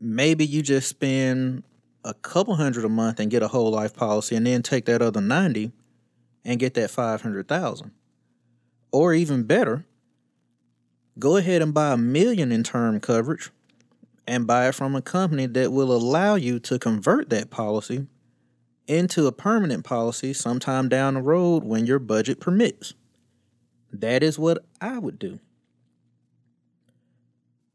Maybe 0.00 0.46
you 0.46 0.62
just 0.62 0.88
spend 0.88 1.64
a 2.04 2.14
couple 2.14 2.54
hundred 2.54 2.84
a 2.84 2.88
month 2.88 3.20
and 3.20 3.30
get 3.30 3.42
a 3.42 3.48
whole 3.48 3.70
life 3.70 3.94
policy 3.94 4.34
and 4.34 4.46
then 4.46 4.62
take 4.62 4.86
that 4.86 5.02
other 5.02 5.20
90 5.20 5.72
and 6.44 6.58
get 6.58 6.74
that 6.74 6.90
500,000. 6.90 7.90
Or 8.90 9.12
even 9.14 9.44
better, 9.44 9.84
go 11.18 11.36
ahead 11.36 11.62
and 11.62 11.74
buy 11.74 11.92
a 11.92 11.96
million 11.96 12.50
in 12.50 12.62
term 12.62 12.98
coverage 13.00 13.50
and 14.26 14.46
buy 14.46 14.68
it 14.68 14.74
from 14.74 14.94
a 14.94 15.02
company 15.02 15.46
that 15.46 15.72
will 15.72 15.92
allow 15.92 16.36
you 16.36 16.58
to 16.60 16.78
convert 16.78 17.28
that 17.30 17.50
policy 17.50 18.06
into 18.92 19.26
a 19.26 19.32
permanent 19.32 19.84
policy 19.84 20.32
sometime 20.32 20.88
down 20.88 21.14
the 21.14 21.22
road 21.22 21.64
when 21.64 21.86
your 21.86 21.98
budget 21.98 22.40
permits. 22.40 22.94
That 23.92 24.22
is 24.22 24.38
what 24.38 24.64
I 24.80 24.98
would 24.98 25.18
do. 25.18 25.38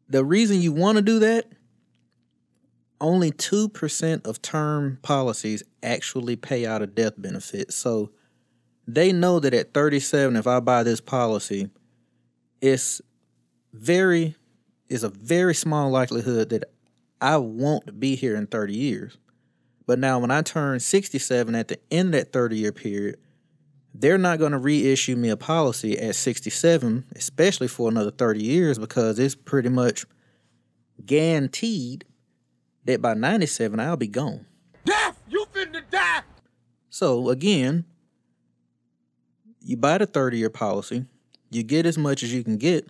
The 0.10 0.24
reason 0.24 0.62
you 0.62 0.72
want 0.72 0.98
to 0.98 1.02
do 1.02 1.20
that 1.20 1.46
only 3.00 3.32
2% 3.32 4.26
of 4.26 4.42
term 4.42 4.98
policies 5.02 5.64
actually 5.84 6.36
pay 6.36 6.66
out 6.66 6.82
a 6.82 6.88
death 6.88 7.14
benefit. 7.18 7.72
So 7.72 8.12
they 8.88 9.12
know 9.12 9.40
that 9.40 9.54
at 9.54 9.74
37 9.74 10.36
if 10.36 10.48
I 10.48 10.60
buy 10.60 10.84
this 10.84 11.02
policy, 11.02 11.70
it's 12.62 13.02
very 13.74 14.36
is 14.90 15.04
a 15.04 15.10
very 15.10 15.54
small 15.54 15.92
likelihood 15.92 16.50
that 16.50 16.64
I 17.20 17.38
won't 17.38 18.00
be 18.00 18.16
here 18.16 18.36
in 18.36 18.48
30 18.48 18.74
years. 18.74 19.18
But 19.88 20.00
now 20.00 20.20
when 20.20 20.30
I 20.30 20.42
turn 20.42 20.80
67 20.80 21.56
at 21.56 21.70
the 21.70 21.80
end 21.90 22.14
of 22.14 22.20
that 22.20 22.34
30 22.34 22.58
year 22.58 22.72
period, 22.72 23.18
they're 23.96 24.18
not 24.20 24.38
going 24.38 24.52
to 24.52 24.60
reissue 24.60 25.16
me 25.16 25.30
a 25.30 25.38
policy 25.38 25.98
at 25.98 26.14
67, 26.14 27.06
especially 27.16 27.68
for 27.68 27.90
another 27.90 28.12
30 28.12 28.44
years, 28.44 28.78
because 28.78 29.18
it's 29.18 29.34
pretty 29.34 29.70
much 29.70 30.06
guaranteed 31.04 32.06
that 32.86 33.02
by 33.02 33.16
97 33.16 33.80
I'll 33.80 33.98
be 33.98 34.08
gone. 34.08 34.46
Death, 34.86 35.20
you 35.30 35.46
finna 35.54 35.82
die. 35.90 36.22
So 36.90 37.30
again, 37.30 37.86
you 39.62 39.78
buy 39.78 39.98
the 39.98 40.06
30 40.06 40.38
year 40.38 40.50
policy, 40.50 41.06
you 41.50 41.64
get 41.64 41.86
as 41.86 41.98
much 41.98 42.24
as 42.24 42.34
you 42.34 42.44
can 42.44 42.58
get 42.58 42.88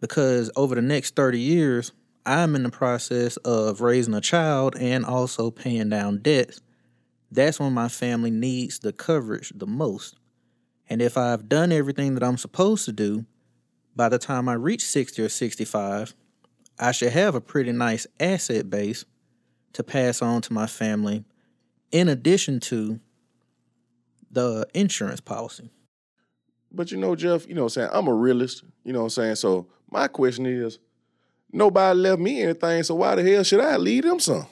because 0.00 0.50
over 0.56 0.74
the 0.74 0.82
next 0.82 1.14
30 1.16 1.38
years, 1.38 1.92
I'm 2.26 2.54
in 2.56 2.62
the 2.62 2.70
process 2.70 3.36
of 3.38 3.80
raising 3.80 4.14
a 4.14 4.20
child 4.20 4.76
and 4.78 5.04
also 5.04 5.50
paying 5.50 5.90
down 5.90 6.18
debts. 6.18 6.60
That's 7.30 7.60
when 7.60 7.72
my 7.72 7.88
family 7.88 8.30
needs 8.30 8.78
the 8.78 8.92
coverage 8.92 9.52
the 9.54 9.66
most. 9.66 10.16
And 10.88 11.02
if 11.02 11.16
I've 11.16 11.48
done 11.48 11.72
everything 11.72 12.14
that 12.14 12.22
I'm 12.22 12.38
supposed 12.38 12.84
to 12.86 12.92
do, 12.92 13.24
by 13.96 14.08
the 14.08 14.18
time 14.18 14.48
I 14.48 14.54
reach 14.54 14.84
60 14.84 15.22
or 15.22 15.28
65, 15.28 16.14
I 16.78 16.92
should 16.92 17.12
have 17.12 17.34
a 17.34 17.40
pretty 17.40 17.72
nice 17.72 18.06
asset 18.18 18.70
base 18.70 19.04
to 19.74 19.82
pass 19.82 20.22
on 20.22 20.40
to 20.42 20.52
my 20.52 20.66
family, 20.66 21.24
in 21.90 22.08
addition 22.08 22.60
to 22.60 23.00
the 24.30 24.66
insurance 24.74 25.20
policy. 25.20 25.70
But 26.72 26.90
you 26.90 26.98
know, 26.98 27.14
Jeff, 27.14 27.46
you 27.46 27.54
know 27.54 27.62
what 27.62 27.76
I'm 27.76 27.82
saying? 27.82 27.90
I'm 27.92 28.08
a 28.08 28.14
realist. 28.14 28.64
You 28.84 28.92
know 28.92 29.00
what 29.00 29.06
I'm 29.06 29.10
saying? 29.10 29.36
So 29.36 29.68
my 29.90 30.08
question 30.08 30.46
is, 30.46 30.78
nobody 31.54 31.98
left 31.98 32.20
me 32.20 32.42
anything, 32.42 32.82
so 32.82 32.96
why 32.96 33.14
the 33.14 33.22
hell 33.22 33.42
should 33.42 33.60
I 33.60 33.76
leave 33.76 34.04
them 34.04 34.20
some? 34.20 34.46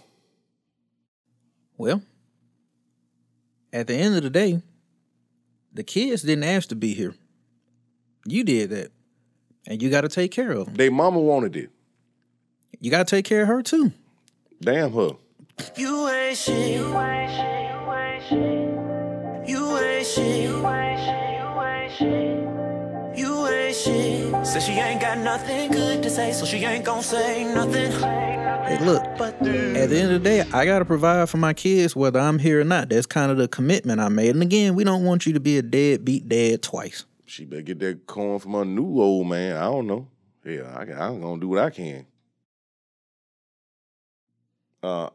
Well, 1.77 2.03
at 3.73 3.87
the 3.87 3.95
end 3.95 4.17
of 4.17 4.23
the 4.23 4.31
day, 4.31 4.63
the 5.73 5.83
kids 5.83 6.23
didn't 6.23 6.45
ask 6.45 6.69
to 6.69 6.77
be 6.77 6.95
here. 6.95 7.15
You 8.27 8.45
did 8.45 8.71
that. 8.71 8.93
And 9.67 9.81
you 9.81 9.91
got 9.91 10.03
to 10.03 10.09
take 10.09 10.31
care 10.33 10.53
of 10.53 10.67
them. 10.67 10.75
They 10.75 10.91
mama 10.91 11.21
wanted 11.21 11.57
it. 11.57 11.71
You 12.81 12.91
got 12.91 13.07
to 13.07 13.17
take 13.17 13.25
care 13.25 13.43
of 13.43 13.49
her 13.49 13.63
too. 13.63 13.93
Damn 14.61 14.93
her. 14.93 15.11
You 15.77 16.09
ain't 16.09 16.37
shit. 16.37 16.77
You 16.77 16.99
ain't 16.99 17.31
shit. 17.31 17.71
You 17.71 17.93
ain't 17.93 18.25
shit. 18.25 19.49
You 19.49 19.79
ain't 19.79 20.07
shit. 20.07 20.43
You 20.43 20.67
ain't 20.67 21.01
shit. 21.01 21.41
You 21.41 21.63
ain't 21.63 21.93
shit. 21.93 22.42
You 23.87 23.93
ain't 23.93 24.35
shit. 24.35 24.47
Said 24.47 24.62
she 24.62 24.73
ain't 24.73 25.01
got 25.01 25.19
nothing 25.19 25.71
good 25.71 26.03
to 26.03 26.11
say, 26.11 26.33
so 26.33 26.45
she 26.45 26.59
ain't 26.59 26.85
gon' 26.85 27.03
say 27.03 27.45
nothing. 27.45 27.91
Hey, 27.93 28.79
look, 28.85 29.03
at 29.03 29.41
the 29.41 29.99
end 29.99 30.12
of 30.12 30.23
the 30.23 30.29
day, 30.29 30.41
I 30.53 30.65
got 30.65 30.79
to 30.81 30.85
provide 30.85 31.29
for 31.29 31.39
my 31.39 31.53
kids 31.53 31.97
whether 31.97 32.21
I'm 32.21 32.39
here 32.39 32.61
or 32.61 32.65
not. 32.65 32.89
That's 32.89 33.07
kind 33.07 33.31
of 33.31 33.39
the 33.39 33.49
commitment 33.49 34.01
I 34.01 34.09
made. 34.09 34.31
And 34.31 34.43
again, 34.43 34.75
we 34.75 34.85
don't 34.85 35.05
want 35.05 35.27
you 35.27 35.33
to 35.33 35.41
be 35.41 35.59
a 35.59 35.62
deadbeat 35.62 36.29
dad 36.29 36.62
twice. 36.62 37.05
She 37.27 37.45
better 37.45 37.62
get 37.62 37.79
that 37.81 38.07
corn 38.07 38.39
from 38.39 38.53
her 38.53 38.65
new 38.65 39.01
old 39.01 39.27
man. 39.27 39.57
I 39.57 39.62
don't 39.62 39.87
know. 39.87 40.09
Yeah, 40.45 40.75
I, 40.77 40.83
I'm 40.83 41.21
gonna 41.21 41.41
do 41.41 41.49
what 41.49 41.59
I 41.61 41.71
can. 41.71 42.07
Uh, 44.83 45.09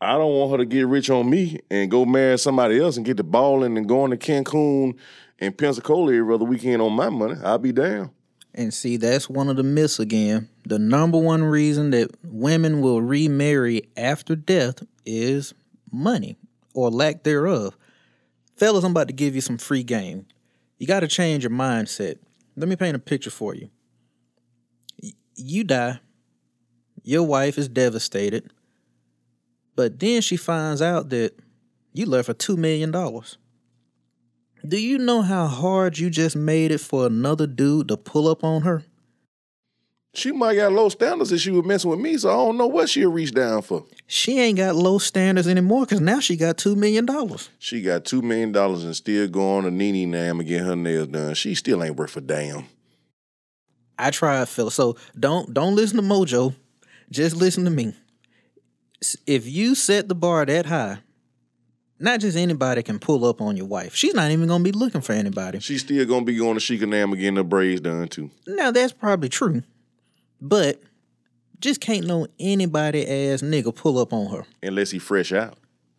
I 0.00 0.12
don't 0.18 0.34
want 0.34 0.52
her 0.52 0.58
to 0.58 0.66
get 0.66 0.86
rich 0.86 1.08
on 1.08 1.28
me 1.30 1.60
and 1.70 1.90
go 1.90 2.04
marry 2.04 2.38
somebody 2.38 2.78
else 2.78 2.96
and 2.96 3.06
get 3.06 3.16
the 3.16 3.24
balling 3.24 3.78
and 3.78 3.88
going 3.88 4.10
to 4.10 4.16
Cancun 4.16 4.96
and 5.38 5.56
Pensacola 5.56 6.14
every 6.14 6.34
other 6.34 6.44
weekend 6.44 6.82
on 6.82 6.92
my 6.92 7.08
money. 7.08 7.34
I'll 7.42 7.58
be 7.58 7.72
down. 7.72 8.10
And 8.54 8.72
see, 8.72 8.96
that's 8.96 9.28
one 9.28 9.48
of 9.48 9.56
the 9.56 9.64
myths 9.64 9.98
again. 9.98 10.48
The 10.64 10.78
number 10.78 11.18
one 11.18 11.42
reason 11.42 11.90
that 11.90 12.10
women 12.22 12.80
will 12.80 13.02
remarry 13.02 13.82
after 13.96 14.36
death 14.36 14.82
is 15.04 15.54
money 15.90 16.36
or 16.72 16.90
lack 16.90 17.24
thereof. 17.24 17.76
Fellas, 18.56 18.84
I'm 18.84 18.92
about 18.92 19.08
to 19.08 19.14
give 19.14 19.34
you 19.34 19.40
some 19.40 19.58
free 19.58 19.82
game. 19.82 20.26
You 20.78 20.86
got 20.86 21.00
to 21.00 21.08
change 21.08 21.42
your 21.42 21.50
mindset. 21.50 22.18
Let 22.56 22.68
me 22.68 22.76
paint 22.76 22.94
a 22.94 23.00
picture 23.00 23.30
for 23.30 23.54
you. 23.54 23.70
You 25.34 25.64
die, 25.64 25.98
your 27.02 27.24
wife 27.24 27.58
is 27.58 27.68
devastated, 27.68 28.52
but 29.74 29.98
then 29.98 30.22
she 30.22 30.36
finds 30.36 30.80
out 30.80 31.08
that 31.10 31.34
you 31.92 32.06
left 32.06 32.28
her 32.28 32.34
$2 32.34 32.56
million. 32.56 32.92
Do 34.66 34.78
you 34.78 34.96
know 34.96 35.20
how 35.20 35.46
hard 35.46 35.98
you 35.98 36.08
just 36.08 36.36
made 36.36 36.70
it 36.70 36.78
for 36.78 37.06
another 37.06 37.46
dude 37.46 37.88
to 37.88 37.98
pull 37.98 38.26
up 38.28 38.42
on 38.42 38.62
her? 38.62 38.82
She 40.14 40.32
might 40.32 40.54
got 40.54 40.72
low 40.72 40.88
standards 40.88 41.32
if 41.32 41.40
she 41.40 41.50
was 41.50 41.66
messing 41.66 41.90
with 41.90 41.98
me, 41.98 42.16
so 42.16 42.30
I 42.30 42.32
don't 42.34 42.56
know 42.56 42.68
what 42.68 42.88
she'll 42.88 43.10
reach 43.10 43.34
down 43.34 43.62
for. 43.62 43.84
She 44.06 44.38
ain't 44.38 44.56
got 44.56 44.76
low 44.76 44.98
standards 44.98 45.48
anymore 45.48 45.84
because 45.84 46.00
now 46.00 46.20
she 46.20 46.36
got 46.36 46.56
$2 46.56 46.76
million. 46.76 47.06
She 47.58 47.82
got 47.82 48.04
two 48.04 48.22
million 48.22 48.52
dollars 48.52 48.84
and 48.84 48.94
still 48.96 49.28
going 49.28 49.64
to 49.64 49.70
Nene 49.70 50.10
Nam 50.10 50.38
and 50.38 50.48
get 50.48 50.62
her 50.62 50.76
nails 50.76 51.08
done. 51.08 51.34
She 51.34 51.54
still 51.54 51.82
ain't 51.82 51.96
worth 51.96 52.16
a 52.16 52.20
damn. 52.20 52.64
I 53.98 54.10
tried, 54.12 54.48
Phil. 54.48 54.70
So 54.70 54.96
don't 55.18 55.52
don't 55.52 55.74
listen 55.74 55.96
to 55.96 56.02
Mojo. 56.02 56.54
Just 57.10 57.36
listen 57.36 57.64
to 57.64 57.70
me. 57.70 57.94
If 59.26 59.46
you 59.46 59.74
set 59.74 60.08
the 60.08 60.14
bar 60.14 60.46
that 60.46 60.66
high, 60.66 60.98
not 61.98 62.20
just 62.20 62.36
anybody 62.36 62.82
can 62.82 62.98
pull 62.98 63.24
up 63.24 63.40
on 63.40 63.56
your 63.56 63.66
wife. 63.66 63.94
She's 63.94 64.14
not 64.14 64.30
even 64.30 64.48
gonna 64.48 64.64
be 64.64 64.72
looking 64.72 65.00
for 65.00 65.12
anybody. 65.12 65.60
She's 65.60 65.82
still 65.82 66.04
gonna 66.06 66.24
be 66.24 66.36
going 66.36 66.58
to 66.58 66.60
Sheikah 66.60 66.88
Nam 66.88 67.12
and 67.12 67.20
getting 67.20 67.36
her 67.36 67.44
braids 67.44 67.80
done 67.80 68.08
too. 68.08 68.30
Now 68.46 68.70
that's 68.70 68.92
probably 68.92 69.28
true, 69.28 69.62
but 70.40 70.80
just 71.60 71.80
can't 71.80 72.06
know 72.06 72.26
anybody 72.38 73.02
ass 73.02 73.42
nigga 73.42 73.74
pull 73.74 73.98
up 73.98 74.12
on 74.12 74.30
her. 74.30 74.44
Unless 74.62 74.90
he 74.90 74.98
fresh 74.98 75.32
out. 75.32 75.56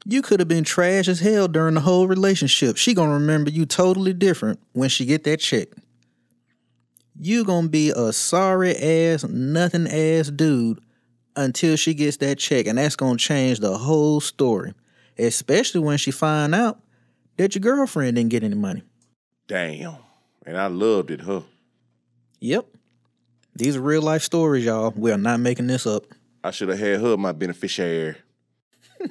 You 0.08 0.22
could 0.22 0.40
have 0.40 0.48
been 0.48 0.64
trash 0.64 1.08
as 1.08 1.20
hell 1.20 1.48
during 1.48 1.74
the 1.74 1.82
whole 1.82 2.08
relationship. 2.08 2.78
She 2.78 2.94
gonna 2.94 3.14
remember 3.14 3.50
you 3.50 3.66
totally 3.66 4.14
different 4.14 4.60
when 4.74 4.90
she 4.90 5.06
get 5.06 5.24
that 5.24 5.40
check. 5.40 5.70
You 7.20 7.44
gonna 7.46 7.70
be 7.70 7.90
a 7.90 8.14
sorry 8.14 8.76
ass, 8.76 9.24
nothing 9.24 9.88
ass 9.88 10.30
dude 10.30 10.80
until 11.36 11.76
she 11.76 11.94
gets 11.94 12.18
that 12.18 12.38
check, 12.38 12.68
and 12.68 12.78
that's 12.78 12.96
gonna 12.96 13.18
change 13.18 13.60
the 13.60 13.78
whole 13.78 14.20
story. 14.20 14.74
Especially 15.18 15.82
when 15.82 15.98
she 15.98 16.12
find 16.12 16.54
out 16.54 16.80
that 17.38 17.56
your 17.56 17.62
girlfriend 17.62 18.16
didn't 18.16 18.32
get 18.32 18.44
any 18.44 18.56
money. 18.56 18.84
Damn. 19.48 19.98
And 20.46 20.58
I 20.58 20.68
loved 20.68 21.12
it, 21.12 21.22
huh? 21.22 21.42
Yep. 22.40 22.66
These 23.56 23.78
are 23.78 23.82
real 23.82 24.02
life 24.02 24.22
stories, 24.22 24.66
y'all. 24.66 24.94
We 24.96 25.12
are 25.12 25.18
not 25.18 25.40
making 25.40 25.68
this 25.68 25.88
up. 25.88 26.04
I 26.44 26.52
should 26.52 26.70
have 26.70 26.80
had 26.80 27.00
her 27.02 27.18
my 27.18 27.32
beneficiary. 27.32 28.16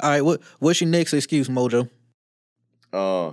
All 0.00 0.10
right, 0.10 0.22
what 0.22 0.40
what's 0.60 0.80
your 0.80 0.88
next 0.88 1.12
excuse, 1.12 1.48
Mojo? 1.48 1.90
Uh, 2.92 3.32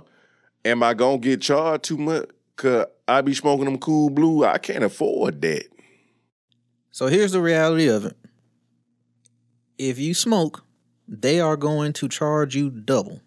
am 0.64 0.82
I 0.82 0.92
gonna 0.94 1.18
get 1.18 1.40
charged 1.40 1.84
too 1.84 1.96
much? 1.96 2.28
Cause 2.56 2.86
I 3.06 3.22
be 3.22 3.32
smoking 3.34 3.64
them 3.64 3.78
Kool 3.78 4.10
blue. 4.10 4.44
I 4.44 4.58
can't 4.58 4.84
afford 4.84 5.40
that. 5.42 5.64
So 6.90 7.06
here's 7.06 7.32
the 7.32 7.40
reality 7.40 7.88
of 7.88 8.04
it. 8.04 8.16
If 9.78 9.98
you 9.98 10.12
smoke, 10.12 10.64
they 11.06 11.40
are 11.40 11.56
going 11.56 11.92
to 11.94 12.08
charge 12.08 12.54
you 12.54 12.68
double. 12.68 13.22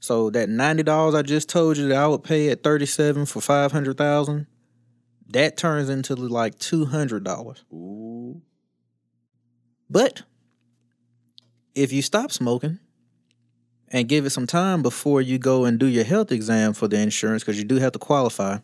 So 0.00 0.30
that 0.30 0.48
ninety 0.48 0.82
dollars 0.82 1.14
I 1.14 1.22
just 1.22 1.48
told 1.48 1.76
you 1.76 1.88
that 1.88 1.96
I 1.96 2.06
would 2.06 2.22
pay 2.22 2.50
at 2.50 2.62
thirty 2.62 2.86
seven 2.86 3.26
for 3.26 3.40
five 3.40 3.72
hundred 3.72 3.96
thousand, 3.96 4.46
that 5.28 5.56
turns 5.56 5.88
into 5.88 6.14
like 6.14 6.58
two 6.58 6.84
hundred 6.84 7.24
dollars. 7.24 7.64
Ooh. 7.72 8.42
But 9.90 10.22
if 11.74 11.92
you 11.92 12.02
stop 12.02 12.30
smoking 12.30 12.78
and 13.88 14.08
give 14.08 14.26
it 14.26 14.30
some 14.30 14.46
time 14.46 14.82
before 14.82 15.22
you 15.22 15.38
go 15.38 15.64
and 15.64 15.78
do 15.78 15.86
your 15.86 16.04
health 16.04 16.30
exam 16.30 16.74
for 16.74 16.88
the 16.88 16.98
insurance, 16.98 17.42
because 17.42 17.58
you 17.58 17.64
do 17.64 17.76
have 17.76 17.92
to 17.92 17.98
qualify, 17.98 18.58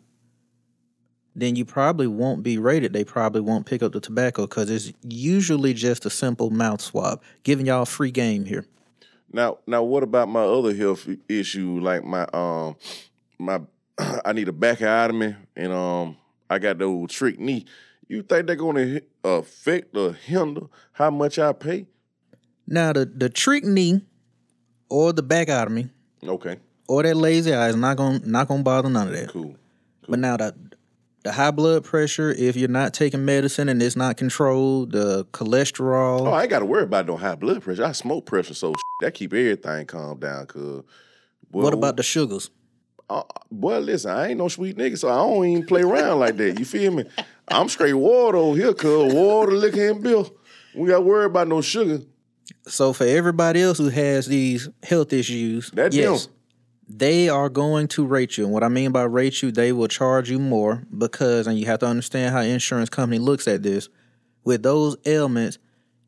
then 1.35 1.55
you 1.55 1.65
probably 1.65 2.07
won't 2.07 2.43
be 2.43 2.57
rated. 2.57 2.93
They 2.93 3.03
probably 3.03 3.41
won't 3.41 3.65
pick 3.65 3.83
up 3.83 3.91
the 3.91 3.99
tobacco 3.99 4.43
because 4.47 4.69
it's 4.69 4.93
usually 5.03 5.73
just 5.73 6.05
a 6.05 6.09
simple 6.09 6.49
mouth 6.49 6.81
swab. 6.81 7.21
Giving 7.43 7.65
y'all 7.65 7.85
free 7.85 8.11
game 8.11 8.45
here. 8.45 8.65
Now, 9.31 9.57
now, 9.67 9.83
what 9.83 10.01
about 10.03 10.29
my 10.29 10.43
other 10.43 10.73
health 10.73 11.07
issue? 11.27 11.79
Like 11.81 12.05
my 12.05 12.25
um, 12.33 12.77
my 13.37 13.59
I 14.25 14.31
need 14.33 14.47
a 14.47 14.53
bacchiotomy, 14.53 15.35
and 15.55 15.73
um, 15.73 16.17
I 16.49 16.57
got 16.59 16.77
the 16.77 16.85
old 16.85 17.09
trick 17.09 17.37
knee. 17.37 17.65
You 18.07 18.21
think 18.21 18.47
they're 18.47 18.55
gonna 18.55 19.01
affect 19.23 19.97
or 19.97 20.13
hinder 20.13 20.67
how 20.93 21.09
much 21.09 21.37
I 21.39 21.51
pay? 21.53 21.87
Now 22.67 22.93
the 22.93 23.05
the 23.05 23.29
trick 23.29 23.63
knee 23.65 24.01
or 24.89 25.11
the 25.11 25.23
backotomy 25.23 25.89
Okay, 26.23 26.57
or 26.87 27.03
that 27.03 27.17
lazy 27.17 27.53
eye 27.53 27.69
is 27.69 27.75
not 27.75 27.97
gonna 27.97 28.19
not 28.23 28.47
gonna 28.47 28.63
bother 28.63 28.89
none 28.89 29.07
of 29.07 29.13
that. 29.13 29.29
cool. 29.29 29.55
But 30.07 30.19
now 30.19 30.37
the 30.37 30.55
the 31.25 31.31
high 31.31 31.49
blood 31.49 31.83
pressure, 31.83 32.29
if 32.29 32.55
you're 32.55 32.69
not 32.69 32.93
taking 32.93 33.25
medicine 33.25 33.67
and 33.67 33.81
it's 33.81 33.95
not 33.95 34.15
controlled, 34.15 34.91
the 34.91 35.25
cholesterol. 35.33 36.27
Oh, 36.27 36.31
I 36.31 36.43
ain't 36.43 36.51
got 36.51 36.59
to 36.59 36.65
worry 36.65 36.83
about 36.83 37.07
no 37.07 37.17
high 37.17 37.33
blood 37.33 37.63
pressure. 37.63 37.83
I 37.83 37.93
smoke 37.93 38.27
pressure, 38.27 38.53
so 38.53 38.75
that 39.01 39.15
keep 39.15 39.33
everything 39.33 39.87
calm 39.87 40.19
down. 40.19 40.45
Cause 40.45 40.83
what 41.49 41.73
about 41.73 41.97
the 41.97 42.03
sugars? 42.03 42.51
Uh, 43.09 43.23
boy, 43.49 43.79
listen, 43.79 44.11
I 44.11 44.29
ain't 44.29 44.37
no 44.37 44.49
sweet 44.49 44.77
nigga, 44.77 44.99
so 44.99 45.09
I 45.09 45.15
don't 45.15 45.45
even 45.47 45.65
play 45.65 45.81
around 45.81 46.19
like 46.19 46.37
that. 46.37 46.59
You 46.59 46.65
feel 46.65 46.93
me? 46.93 47.05
I'm 47.47 47.69
straight 47.69 47.93
water 47.93 48.37
over 48.37 48.55
here, 48.55 48.73
cuz 48.75 49.11
water, 49.11 49.53
liquor, 49.53 49.89
and 49.89 50.03
bill. 50.03 50.31
We 50.75 50.89
got 50.89 50.97
to 50.97 51.01
worry 51.01 51.25
about 51.25 51.47
no 51.47 51.61
sugar. 51.61 52.01
So 52.67 52.93
for 52.93 53.05
everybody 53.05 53.63
else 53.63 53.79
who 53.79 53.89
has 53.89 54.27
these 54.27 54.69
health 54.83 55.11
issues, 55.11 55.71
That 55.71 55.91
yes, 55.91 56.27
them. 56.27 56.34
They 56.87 57.29
are 57.29 57.49
going 57.49 57.87
to 57.89 58.05
rate 58.05 58.37
you. 58.37 58.43
And 58.45 58.53
what 58.53 58.63
I 58.63 58.67
mean 58.67 58.91
by 58.91 59.03
rate 59.03 59.41
you, 59.41 59.51
they 59.51 59.71
will 59.71 59.87
charge 59.87 60.29
you 60.29 60.39
more 60.39 60.83
because, 60.95 61.47
and 61.47 61.57
you 61.59 61.65
have 61.65 61.79
to 61.79 61.87
understand 61.87 62.33
how 62.33 62.41
insurance 62.41 62.89
company 62.89 63.19
looks 63.19 63.47
at 63.47 63.63
this. 63.63 63.89
With 64.43 64.61
those 64.63 64.95
ailments, 65.05 65.57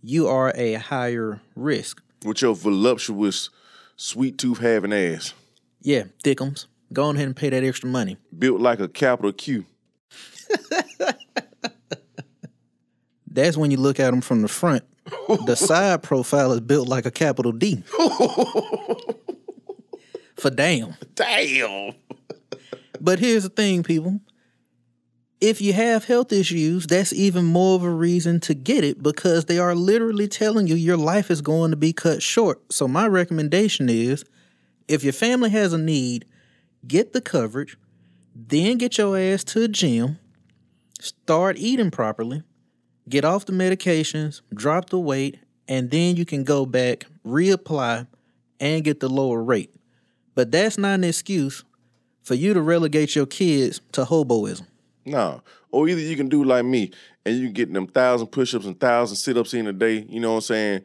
you 0.03 0.27
are 0.27 0.51
a 0.55 0.73
higher 0.75 1.41
risk. 1.55 2.01
With 2.23 2.41
your 2.41 2.55
voluptuous, 2.55 3.49
sweet 3.95 4.37
tooth 4.37 4.59
having 4.59 4.93
ass, 4.93 5.33
Yeah, 5.81 6.03
thickums. 6.23 6.67
Go 6.93 7.03
on 7.05 7.15
ahead 7.15 7.27
and 7.27 7.35
pay 7.35 7.49
that 7.49 7.63
extra 7.63 7.89
money. 7.89 8.17
built 8.37 8.61
like 8.61 8.79
a 8.79 8.87
capital 8.87 9.33
Q. 9.33 9.65
That's 13.29 13.57
when 13.57 13.71
you 13.71 13.77
look 13.77 13.99
at 13.99 14.11
them 14.11 14.21
from 14.21 14.41
the 14.41 14.47
front. 14.47 14.83
the 15.45 15.55
side 15.59 16.01
profile 16.03 16.51
is 16.53 16.61
built 16.61 16.87
like 16.87 17.05
a 17.05 17.11
capital 17.11 17.51
D. 17.51 17.83
For 20.39 20.49
damn. 20.49 20.95
Damn. 21.15 21.93
But 23.01 23.19
here's 23.19 23.43
the 23.43 23.49
thing, 23.49 23.83
people. 23.83 24.19
If 25.39 25.61
you 25.61 25.73
have 25.73 26.05
health 26.05 26.31
issues, 26.33 26.87
that's 26.87 27.13
even 27.13 27.45
more 27.45 27.75
of 27.75 27.83
a 27.83 27.91
reason 27.91 28.39
to 28.41 28.55
get 28.55 28.83
it 28.83 29.03
because 29.03 29.45
they 29.45 29.59
are 29.59 29.75
literally 29.75 30.27
telling 30.27 30.65
you 30.67 30.75
your 30.75 30.97
life 30.97 31.29
is 31.29 31.41
going 31.41 31.71
to 31.71 31.77
be 31.77 31.93
cut 31.93 32.23
short. 32.23 32.71
So, 32.71 32.87
my 32.87 33.07
recommendation 33.07 33.89
is 33.89 34.25
If 34.87 35.03
your 35.03 35.13
family 35.13 35.49
has 35.51 35.73
a 35.73 35.77
need, 35.77 36.25
get 36.87 37.13
the 37.13 37.21
coverage, 37.21 37.77
then 38.33 38.77
get 38.77 38.97
your 38.97 39.17
ass 39.17 39.43
to 39.45 39.63
a 39.63 39.67
gym, 39.67 40.17
start 40.99 41.57
eating 41.57 41.91
properly, 41.91 42.43
get 43.09 43.25
off 43.25 43.45
the 43.45 43.53
medications, 43.53 44.41
drop 44.53 44.89
the 44.89 44.99
weight, 44.99 45.39
and 45.67 45.91
then 45.91 46.15
you 46.15 46.25
can 46.25 46.43
go 46.43 46.65
back, 46.65 47.05
reapply, 47.25 48.07
and 48.59 48.83
get 48.83 49.01
the 49.01 49.09
lower 49.09 49.43
rate. 49.43 49.76
But 50.37 50.51
that's 50.51 50.77
not 50.77 50.93
an 50.93 51.03
excuse 51.03 51.63
for 52.21 52.35
you 52.35 52.53
to 52.53 52.61
relegate 52.61 53.15
your 53.15 53.25
kids 53.25 53.81
to 53.93 54.05
hoboism. 54.05 54.67
No. 55.03 55.41
Or 55.71 55.89
either 55.89 55.99
you 55.99 56.15
can 56.15 56.29
do 56.29 56.43
like 56.43 56.63
me 56.63 56.91
and 57.25 57.39
you 57.39 57.49
get 57.49 57.73
them 57.73 57.87
thousand 57.87 58.27
push-ups 58.27 58.67
and 58.67 58.79
thousand 58.79 59.15
sit-ups 59.15 59.55
in 59.55 59.65
a 59.65 59.73
day, 59.73 60.05
you 60.07 60.19
know 60.19 60.33
what 60.33 60.35
I'm 60.35 60.41
saying? 60.41 60.81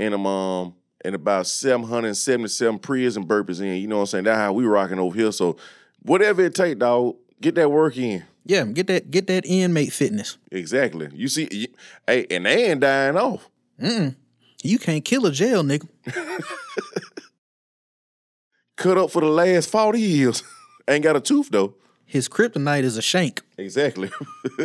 And 0.00 0.12
um, 0.12 0.26
um 0.26 0.74
and 1.04 1.14
about 1.14 1.46
777 1.46 2.80
prayers 2.80 3.16
and 3.16 3.28
burpees 3.28 3.60
in, 3.60 3.76
you 3.76 3.86
know 3.86 3.98
what 3.98 4.02
I'm 4.02 4.06
saying? 4.06 4.24
That's 4.24 4.38
how 4.38 4.52
we 4.52 4.64
rocking 4.64 4.98
over 4.98 5.16
here. 5.16 5.30
So 5.30 5.56
whatever 6.02 6.42
it 6.42 6.56
take, 6.56 6.80
dog, 6.80 7.14
get 7.40 7.54
that 7.54 7.70
work 7.70 7.96
in. 7.96 8.24
Yeah, 8.44 8.64
get 8.64 8.88
that 8.88 9.12
get 9.12 9.28
that 9.28 9.46
inmate 9.46 9.92
fitness. 9.92 10.36
Exactly. 10.50 11.10
You 11.14 11.28
see, 11.28 11.46
you, 11.52 11.68
hey, 12.08 12.26
and 12.28 12.44
they 12.44 12.72
ain't 12.72 12.80
dying 12.80 13.16
off. 13.16 13.48
You 14.64 14.80
can't 14.80 15.04
kill 15.04 15.26
a 15.26 15.30
jail 15.30 15.62
nigga. 15.62 15.86
Cut 18.76 18.98
up 18.98 19.10
for 19.10 19.20
the 19.20 19.28
last 19.28 19.70
40 19.70 20.00
years. 20.00 20.42
ain't 20.88 21.02
got 21.02 21.16
a 21.16 21.20
tooth 21.20 21.48
though. 21.50 21.74
His 22.04 22.28
kryptonite 22.28 22.84
is 22.84 22.96
a 22.96 23.02
shank 23.02 23.42
Exactly. 23.58 24.10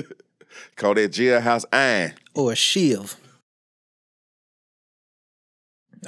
Call 0.75 0.93
that 0.95 1.11
jailhouse 1.11 1.65
iron. 1.71 2.13
or 2.35 2.51
a 2.51 2.55
shiv. 2.55 3.15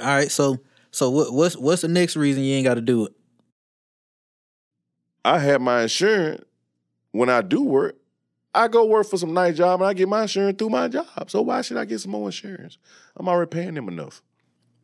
All 0.00 0.06
right, 0.06 0.30
so 0.30 0.58
so 0.90 1.10
what, 1.10 1.32
what's 1.32 1.56
what's 1.56 1.82
the 1.82 1.88
next 1.88 2.16
reason 2.16 2.42
you 2.44 2.54
ain't 2.54 2.64
got 2.64 2.74
to 2.74 2.80
do 2.80 3.06
it? 3.06 3.12
I 5.24 5.38
have 5.38 5.60
my 5.60 5.82
insurance 5.82 6.44
when 7.12 7.30
I 7.30 7.40
do 7.42 7.62
work. 7.62 7.96
I 8.54 8.68
go 8.68 8.84
work 8.84 9.06
for 9.08 9.16
some 9.16 9.32
nice 9.34 9.56
job 9.56 9.80
and 9.80 9.88
I 9.88 9.94
get 9.94 10.08
my 10.08 10.22
insurance 10.22 10.58
through 10.58 10.68
my 10.70 10.86
job. 10.88 11.28
So 11.30 11.42
why 11.42 11.62
should 11.62 11.76
I 11.76 11.84
get 11.84 12.00
some 12.00 12.12
more 12.12 12.28
insurance? 12.28 12.78
I'm 13.16 13.28
already 13.28 13.48
paying 13.48 13.74
them 13.74 13.88
enough. 13.88 14.22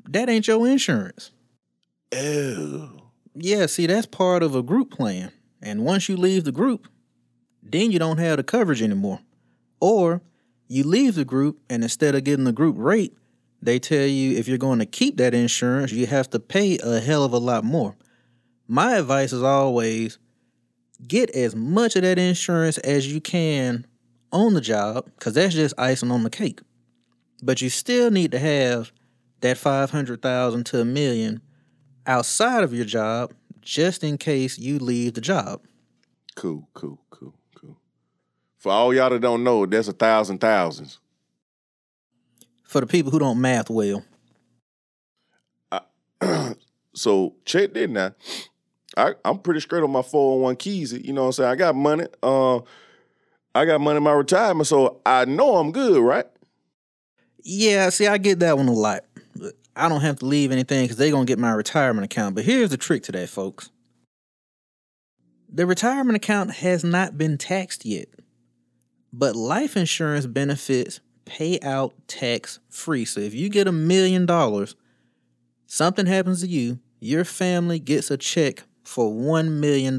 That 0.09 0.29
ain't 0.29 0.49
your 0.49 0.67
insurance. 0.67 1.31
Oh. 2.13 3.10
Yeah, 3.43 3.67
see, 3.67 3.87
that's 3.87 4.07
part 4.07 4.43
of 4.43 4.55
a 4.55 4.63
group 4.63 4.91
plan. 4.91 5.33
And 5.63 5.85
once 5.85 6.09
you 6.09 6.17
leave 6.17 6.45
the 6.45 6.53
group, 6.53 6.89
then 7.63 7.91
you 7.91 7.99
don't 7.99 8.19
have 8.19 8.37
the 8.37 8.43
coverage 8.43 8.83
anymore. 8.83 9.21
Or 9.81 10.21
you 10.69 10.85
leave 10.85 11.15
the 11.15 11.25
group 11.25 11.59
and 11.71 11.83
instead 11.83 12.15
of 12.15 12.25
getting 12.25 12.45
the 12.45 12.53
group 12.53 12.77
rate, 12.79 13.17
they 13.63 13.79
tell 13.79 14.07
you 14.07 14.37
if 14.37 14.47
you're 14.47 14.59
going 14.59 14.79
to 14.79 14.87
keep 14.87 15.17
that 15.17 15.33
insurance, 15.33 15.91
you 15.91 16.07
have 16.07 16.29
to 16.31 16.39
pay 16.39 16.79
a 16.83 17.01
hell 17.01 17.25
of 17.25 17.33
a 17.33 17.39
lot 17.39 17.65
more. 17.65 17.97
My 18.69 18.97
advice 18.97 19.33
is 19.33 19.43
always 19.43 20.19
get 21.07 21.31
as 21.31 21.57
much 21.57 21.97
of 21.97 22.03
that 22.03 22.19
insurance 22.19 22.77
as 22.79 23.11
you 23.13 23.21
can 23.23 23.87
on 24.33 24.55
the 24.55 24.61
job, 24.61 25.07
because 25.07 25.35
that's 25.35 25.55
just 25.55 25.75
icing 25.79 26.11
on 26.11 26.25
the 26.25 26.31
cake. 26.31 26.61
But 27.43 27.63
you 27.63 27.71
still 27.71 28.11
need 28.11 28.33
to 28.33 28.39
have 28.39 28.93
that 29.41 29.57
500,000 29.57 30.67
to 30.67 30.81
a 30.81 30.85
million 30.85 31.41
outside 32.11 32.65
of 32.65 32.75
your 32.75 32.85
job 32.85 33.33
just 33.61 34.03
in 34.03 34.19
case 34.19 34.59
you 34.59 34.79
leave 34.79 35.15
the 35.15 35.21
job. 35.21 35.63
Cool, 36.35 36.69
cool, 36.75 37.01
cool, 37.11 37.35
cool. 37.55 37.79
For 38.59 38.73
all 38.73 38.93
y'all 38.93 39.11
that 39.11 39.21
don't 39.21 39.45
know, 39.45 39.65
that's 39.65 39.89
a 39.89 39.93
thousand 39.93 40.39
thousands. 40.39 40.99
For 42.65 42.81
the 42.81 42.87
people 42.87 43.11
who 43.11 43.19
don't 43.19 43.41
math 43.41 43.71
well, 43.71 44.05
So 46.95 47.35
check 47.45 47.73
that 47.75 47.89
now. 47.91 48.15
I, 48.97 49.15
I'm 49.25 49.39
pretty 49.39 49.61
straight 49.61 49.83
on 49.83 49.91
my 49.91 50.03
401 50.03 50.57
keys. 50.57 50.93
You 50.93 51.13
know 51.13 51.23
what 51.23 51.27
I'm 51.29 51.33
saying? 51.33 51.51
I 51.51 51.55
got 51.55 51.75
money. 51.75 52.07
Uh, 52.23 52.59
I 53.55 53.65
got 53.65 53.81
money 53.81 53.99
in 53.99 54.03
my 54.03 54.13
retirement, 54.13 54.67
so 54.67 55.01
I 55.07 55.25
know 55.25 55.57
I'm 55.57 55.73
good, 55.73 56.03
right? 56.03 56.27
yeah, 57.43 57.89
see, 57.89 58.07
I 58.07 58.19
get 58.19 58.41
that 58.41 58.57
one 58.57 58.69
a 58.69 58.73
lot. 58.73 59.05
I 59.77 59.89
don't 59.89 60.01
have 60.01 60.19
to 60.19 60.27
leave 60.27 60.53
anything 60.53 60.85
because 60.85 60.97
they're 60.97 61.11
going 61.11 61.27
to 61.27 61.31
get 61.31 61.39
my 61.39 61.53
retirement 61.53 62.05
account. 62.05 62.35
But 62.35 62.45
here's 62.45 62.71
the 62.71 62.77
trick 62.77 63.03
to 63.05 63.13
that, 63.13 63.29
folks 63.29 63.71
the 65.53 65.67
retirement 65.67 66.17
account 66.17 66.53
has 66.53 66.85
not 66.85 67.19
been 67.19 67.37
taxed 67.37 67.85
yet, 67.85 68.09
but 69.13 69.35
life 69.35 69.77
insurance 69.77 70.27
benefits 70.27 71.01
pay 71.25 71.59
out 71.61 71.93
tax 72.07 72.61
free. 72.69 73.05
So 73.05 73.21
if 73.21 73.35
you 73.35 73.49
get 73.49 73.67
a 73.67 73.73
million 73.73 74.27
dollars, 74.27 74.77
something 75.67 76.07
happens 76.07 76.43
to 76.43 76.47
you, 76.47 76.79
your 77.01 77.25
family 77.25 77.79
gets 77.79 78.11
a 78.11 78.17
check 78.17 78.63
for 78.85 79.13
$1 79.13 79.51
million. 79.51 79.99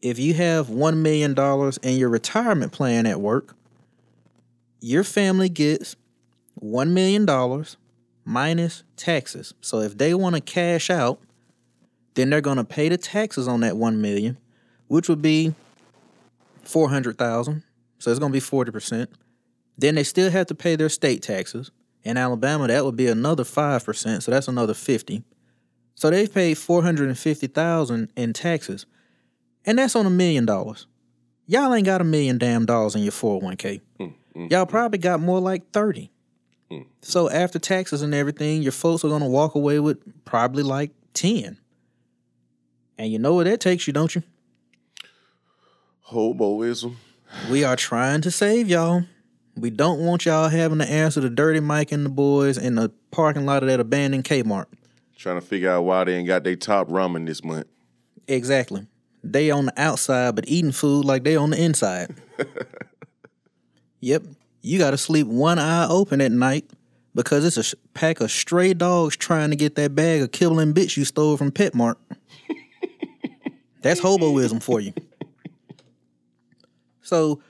If 0.00 0.18
you 0.18 0.34
have 0.34 0.68
$1 0.68 0.96
million 0.96 1.72
in 1.82 1.98
your 1.98 2.08
retirement 2.08 2.72
plan 2.72 3.06
at 3.06 3.20
work, 3.20 3.54
your 4.80 5.04
family 5.04 5.48
gets 5.48 5.96
$1 6.62 6.90
million 6.90 7.26
minus 8.24 8.82
taxes. 8.96 9.54
So 9.60 9.80
if 9.80 9.98
they 9.98 10.14
want 10.14 10.34
to 10.34 10.40
cash 10.40 10.90
out, 10.90 11.20
then 12.14 12.30
they're 12.30 12.40
going 12.40 12.56
to 12.56 12.64
pay 12.64 12.88
the 12.88 12.96
taxes 12.96 13.48
on 13.48 13.60
that 13.60 13.76
1 13.76 14.00
million, 14.00 14.38
which 14.88 15.08
would 15.08 15.22
be 15.22 15.54
400,000. 16.62 17.62
So 17.98 18.10
it's 18.10 18.20
going 18.20 18.32
to 18.32 18.36
be 18.36 18.44
40%. 18.44 19.08
Then 19.76 19.96
they 19.96 20.04
still 20.04 20.30
have 20.30 20.46
to 20.46 20.54
pay 20.54 20.76
their 20.76 20.88
state 20.88 21.22
taxes. 21.22 21.70
In 22.04 22.16
Alabama, 22.16 22.68
that 22.68 22.84
would 22.84 22.96
be 22.96 23.06
another 23.06 23.44
5%, 23.44 24.22
so 24.22 24.30
that's 24.30 24.46
another 24.48 24.74
50. 24.74 25.24
So 25.94 26.10
they've 26.10 26.32
paid 26.32 26.58
450,000 26.58 28.12
in 28.14 28.32
taxes. 28.32 28.86
And 29.64 29.78
that's 29.78 29.96
on 29.96 30.04
a 30.04 30.10
million 30.10 30.44
dollars. 30.44 30.86
Y'all 31.46 31.72
ain't 31.74 31.86
got 31.86 32.00
a 32.00 32.04
million 32.04 32.38
damn 32.38 32.66
dollars 32.66 32.94
in 32.94 33.02
your 33.02 33.12
401k. 33.12 33.80
Mm, 34.00 34.14
mm, 34.36 34.50
Y'all 34.50 34.66
mm. 34.66 34.68
probably 34.68 34.98
got 34.98 35.20
more 35.20 35.40
like 35.40 35.70
30. 35.72 36.10
Hmm. 36.70 36.82
So 37.02 37.30
after 37.30 37.58
taxes 37.58 38.02
and 38.02 38.14
everything, 38.14 38.62
your 38.62 38.72
folks 38.72 39.04
are 39.04 39.08
gonna 39.08 39.28
walk 39.28 39.54
away 39.54 39.80
with 39.80 39.98
probably 40.24 40.62
like 40.62 40.90
10. 41.14 41.58
And 42.98 43.12
you 43.12 43.18
know 43.18 43.34
where 43.34 43.44
that 43.44 43.60
takes 43.60 43.86
you, 43.86 43.92
don't 43.92 44.14
you? 44.14 44.22
Hoboism. 46.08 46.96
We 47.50 47.64
are 47.64 47.76
trying 47.76 48.20
to 48.22 48.30
save 48.30 48.68
y'all. 48.68 49.04
We 49.56 49.70
don't 49.70 50.00
want 50.00 50.26
y'all 50.26 50.48
having 50.48 50.78
to 50.78 50.88
answer 50.88 51.20
to 51.20 51.30
Dirty 51.30 51.60
Mike 51.60 51.92
and 51.92 52.04
the 52.04 52.10
boys 52.10 52.58
in 52.58 52.74
the 52.74 52.90
parking 53.10 53.46
lot 53.46 53.62
of 53.62 53.68
that 53.68 53.80
abandoned 53.80 54.24
Kmart. 54.24 54.66
Trying 55.16 55.40
to 55.40 55.46
figure 55.46 55.70
out 55.70 55.82
why 55.82 56.04
they 56.04 56.14
ain't 56.16 56.26
got 56.26 56.44
their 56.44 56.56
top 56.56 56.88
ramen 56.88 57.26
this 57.26 57.42
month. 57.42 57.66
Exactly. 58.26 58.86
They 59.22 59.50
on 59.50 59.66
the 59.66 59.80
outside, 59.80 60.34
but 60.34 60.44
eating 60.48 60.72
food 60.72 61.04
like 61.04 61.24
they 61.24 61.36
on 61.36 61.50
the 61.50 61.62
inside. 61.62 62.14
yep. 64.00 64.22
You 64.64 64.78
got 64.78 64.92
to 64.92 64.96
sleep 64.96 65.26
one 65.26 65.58
eye 65.58 65.86
open 65.86 66.22
at 66.22 66.32
night 66.32 66.70
because 67.14 67.44
it's 67.44 67.58
a 67.58 67.62
sh- 67.62 67.74
pack 67.92 68.20
of 68.20 68.30
stray 68.30 68.72
dogs 68.72 69.14
trying 69.14 69.50
to 69.50 69.56
get 69.56 69.74
that 69.74 69.94
bag 69.94 70.22
of 70.22 70.32
killing 70.32 70.72
bits 70.72 70.96
you 70.96 71.04
stole 71.04 71.36
from 71.36 71.52
Petmart. 71.52 71.96
That's 73.82 74.00
hoboism 74.00 74.62
for 74.62 74.80
you. 74.80 74.94
So 77.02 77.42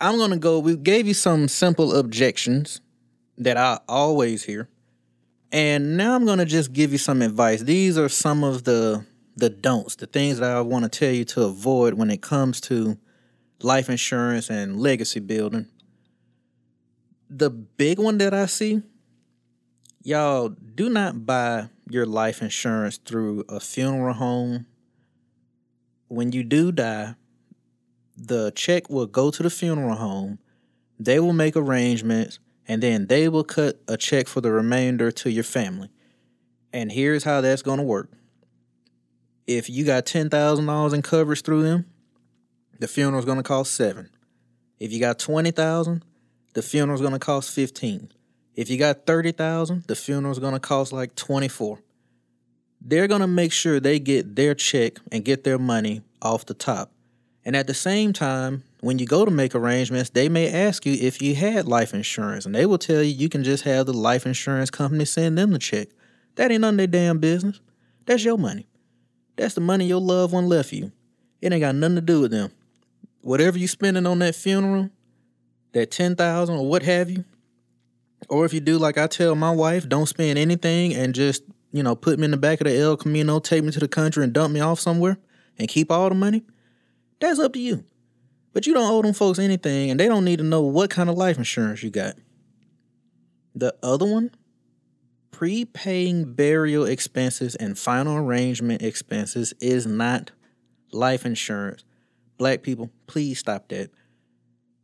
I'm 0.00 0.18
gonna 0.18 0.36
go. 0.36 0.58
We 0.58 0.76
gave 0.76 1.06
you 1.06 1.14
some 1.14 1.46
simple 1.46 1.94
objections 1.94 2.80
that 3.38 3.56
I 3.56 3.78
always 3.88 4.42
hear, 4.42 4.68
and 5.52 5.96
now 5.96 6.16
I'm 6.16 6.26
gonna 6.26 6.44
just 6.44 6.72
give 6.72 6.90
you 6.90 6.98
some 6.98 7.22
advice. 7.22 7.62
These 7.62 7.96
are 7.96 8.08
some 8.08 8.42
of 8.42 8.64
the 8.64 9.06
the 9.36 9.48
don'ts, 9.48 9.94
the 9.94 10.08
things 10.08 10.40
that 10.40 10.50
I 10.50 10.60
want 10.62 10.90
to 10.92 10.98
tell 10.98 11.14
you 11.14 11.24
to 11.26 11.44
avoid 11.44 11.94
when 11.94 12.10
it 12.10 12.20
comes 12.20 12.60
to 12.62 12.98
life 13.62 13.88
insurance 13.88 14.50
and 14.50 14.80
legacy 14.80 15.20
building. 15.20 15.68
The 17.32 17.48
big 17.48 18.00
one 18.00 18.18
that 18.18 18.34
I 18.34 18.46
see, 18.46 18.82
y'all 20.02 20.48
do 20.48 20.90
not 20.90 21.24
buy 21.24 21.68
your 21.88 22.04
life 22.04 22.42
insurance 22.42 22.96
through 22.96 23.44
a 23.48 23.60
funeral 23.60 24.14
home. 24.14 24.66
When 26.08 26.32
you 26.32 26.42
do 26.42 26.72
die, 26.72 27.14
the 28.16 28.50
check 28.50 28.90
will 28.90 29.06
go 29.06 29.30
to 29.30 29.44
the 29.44 29.50
funeral 29.50 29.94
home. 29.94 30.40
They 30.98 31.20
will 31.20 31.32
make 31.32 31.56
arrangements 31.56 32.40
and 32.66 32.82
then 32.82 33.06
they 33.06 33.28
will 33.28 33.44
cut 33.44 33.80
a 33.86 33.96
check 33.96 34.26
for 34.26 34.40
the 34.40 34.50
remainder 34.50 35.12
to 35.12 35.30
your 35.30 35.44
family. 35.44 35.88
And 36.72 36.90
here's 36.90 37.22
how 37.22 37.40
that's 37.40 37.62
going 37.62 37.78
to 37.78 37.84
work. 37.84 38.10
If 39.46 39.70
you 39.70 39.84
got 39.84 40.04
$10,000 40.04 40.94
in 40.94 41.02
coverage 41.02 41.42
through 41.42 41.62
them, 41.62 41.86
the 42.80 42.88
funeral's 42.88 43.24
going 43.24 43.38
to 43.38 43.44
cost 43.44 43.74
7. 43.74 44.10
If 44.80 44.92
you 44.92 44.98
got 44.98 45.20
20,000, 45.20 46.04
the 46.54 46.62
funeral's 46.62 47.00
to 47.12 47.18
cost 47.18 47.50
15. 47.50 48.10
If 48.54 48.68
you 48.68 48.78
got 48.78 49.06
30,000, 49.06 49.84
the 49.86 49.94
funeral's 49.94 50.38
to 50.54 50.60
cost 50.60 50.92
like 50.92 51.14
24 51.14 51.78
they're 52.80 53.08
to 53.20 53.26
make 53.26 53.52
sure 53.52 53.78
they 53.78 53.98
get 53.98 54.36
their 54.36 54.54
check 54.54 54.98
and 55.12 55.24
get 55.24 55.44
their 55.44 55.58
money 55.58 56.02
off 56.22 56.46
the 56.46 56.54
top. 56.54 56.90
And 57.44 57.56
at 57.56 57.66
the 57.66 57.74
same 57.74 58.12
time, 58.12 58.64
when 58.80 58.98
you 58.98 59.06
go 59.06 59.24
to 59.24 59.30
make 59.30 59.54
arrangements, 59.54 60.10
they 60.10 60.28
may 60.28 60.50
ask 60.50 60.86
you 60.86 60.94
if 60.94 61.20
you 61.20 61.34
had 61.34 61.66
life 61.66 61.94
insurance, 61.94 62.46
and 62.46 62.54
they 62.54 62.66
will 62.66 62.78
tell 62.78 63.02
you 63.02 63.12
you 63.12 63.28
can 63.28 63.44
just 63.44 63.64
have 63.64 63.86
the 63.86 63.92
life 63.92 64.26
insurance 64.26 64.70
company 64.70 65.04
send 65.04 65.38
them 65.38 65.52
the 65.52 65.58
check. 65.58 65.88
That 66.36 66.50
ain't 66.50 66.60
none 66.62 66.74
of 66.74 66.78
their 66.78 66.86
damn 66.86 67.18
business. 67.18 67.60
That's 68.06 68.24
your 68.24 68.38
money. 68.38 68.66
That's 69.36 69.54
the 69.54 69.60
money 69.60 69.86
your 69.86 70.00
loved 70.00 70.32
one 70.32 70.48
left 70.48 70.72
you. 70.72 70.92
It 71.40 71.52
ain't 71.52 71.60
got 71.60 71.74
nothing 71.74 71.96
to 71.96 72.02
do 72.02 72.20
with 72.20 72.30
them. 72.30 72.50
Whatever 73.22 73.58
you 73.58 73.68
spending 73.68 74.06
on 74.06 74.18
that 74.20 74.34
funeral, 74.34 74.90
that 75.72 75.90
ten 75.90 76.16
thousand 76.16 76.56
or 76.56 76.68
what 76.68 76.82
have 76.82 77.10
you, 77.10 77.24
or 78.28 78.44
if 78.44 78.52
you 78.52 78.60
do 78.60 78.78
like 78.78 78.98
I 78.98 79.06
tell 79.06 79.34
my 79.34 79.50
wife, 79.50 79.88
don't 79.88 80.06
spend 80.06 80.38
anything 80.38 80.94
and 80.94 81.14
just 81.14 81.42
you 81.72 81.82
know 81.82 81.94
put 81.94 82.18
me 82.18 82.26
in 82.26 82.30
the 82.30 82.36
back 82.36 82.60
of 82.60 82.66
the 82.66 82.76
El 82.76 82.96
Camino, 82.96 83.38
take 83.38 83.64
me 83.64 83.70
to 83.70 83.80
the 83.80 83.88
country 83.88 84.24
and 84.24 84.32
dump 84.32 84.52
me 84.52 84.60
off 84.60 84.80
somewhere, 84.80 85.18
and 85.58 85.68
keep 85.68 85.90
all 85.90 86.08
the 86.08 86.14
money. 86.14 86.42
That's 87.20 87.38
up 87.38 87.52
to 87.52 87.58
you. 87.60 87.84
But 88.52 88.66
you 88.66 88.74
don't 88.74 88.90
owe 88.90 89.02
them 89.02 89.14
folks 89.14 89.38
anything, 89.38 89.90
and 89.90 90.00
they 90.00 90.08
don't 90.08 90.24
need 90.24 90.38
to 90.38 90.44
know 90.44 90.62
what 90.62 90.90
kind 90.90 91.08
of 91.08 91.16
life 91.16 91.38
insurance 91.38 91.82
you 91.82 91.90
got. 91.90 92.16
The 93.54 93.74
other 93.82 94.06
one, 94.06 94.32
prepaying 95.30 96.34
burial 96.34 96.84
expenses 96.84 97.54
and 97.54 97.78
final 97.78 98.16
arrangement 98.16 98.82
expenses 98.82 99.54
is 99.60 99.86
not 99.86 100.32
life 100.92 101.24
insurance. 101.24 101.84
Black 102.38 102.62
people, 102.62 102.90
please 103.06 103.38
stop 103.38 103.68
that. 103.68 103.90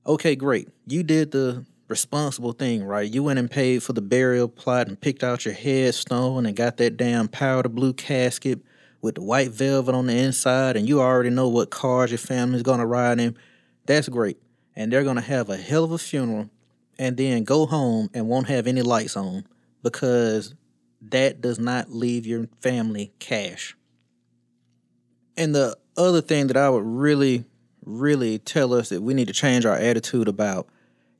Okay, 0.06 0.36
great. 0.36 0.68
You 0.86 1.02
did 1.02 1.32
the 1.32 1.64
responsible 1.88 2.52
thing, 2.52 2.84
right? 2.84 3.12
You 3.12 3.24
went 3.24 3.40
and 3.40 3.50
paid 3.50 3.82
for 3.82 3.92
the 3.92 4.00
burial 4.00 4.46
plot 4.46 4.86
and 4.86 5.00
picked 5.00 5.24
out 5.24 5.44
your 5.44 5.54
headstone 5.54 6.46
and 6.46 6.54
got 6.54 6.76
that 6.76 6.96
damn 6.96 7.26
powder 7.26 7.68
blue 7.68 7.92
casket 7.92 8.60
with 9.02 9.16
the 9.16 9.22
white 9.22 9.50
velvet 9.50 9.94
on 9.94 10.06
the 10.06 10.16
inside, 10.16 10.76
and 10.76 10.88
you 10.88 11.00
already 11.00 11.30
know 11.30 11.48
what 11.48 11.70
cars 11.70 12.10
your 12.12 12.18
family's 12.18 12.62
gonna 12.62 12.86
ride 12.86 13.18
in. 13.18 13.36
That's 13.86 14.08
great. 14.08 14.38
And 14.76 14.92
they're 14.92 15.04
gonna 15.04 15.20
have 15.20 15.50
a 15.50 15.56
hell 15.56 15.84
of 15.84 15.90
a 15.90 15.98
funeral 15.98 16.50
and 16.98 17.16
then 17.16 17.44
go 17.44 17.66
home 17.66 18.08
and 18.14 18.28
won't 18.28 18.48
have 18.48 18.66
any 18.66 18.82
lights 18.82 19.16
on 19.16 19.44
because 19.82 20.54
that 21.02 21.40
does 21.40 21.58
not 21.58 21.90
leave 21.90 22.26
your 22.26 22.48
family 22.60 23.12
cash. 23.18 23.76
And 25.36 25.54
the 25.54 25.76
other 25.96 26.20
thing 26.20 26.46
that 26.46 26.56
I 26.56 26.70
would 26.70 26.84
really, 26.84 27.44
really 27.86 28.38
tell 28.38 28.74
us 28.74 28.90
that 28.90 29.00
we 29.00 29.14
need 29.14 29.28
to 29.28 29.32
change 29.32 29.64
our 29.64 29.76
attitude 29.76 30.28
about 30.28 30.68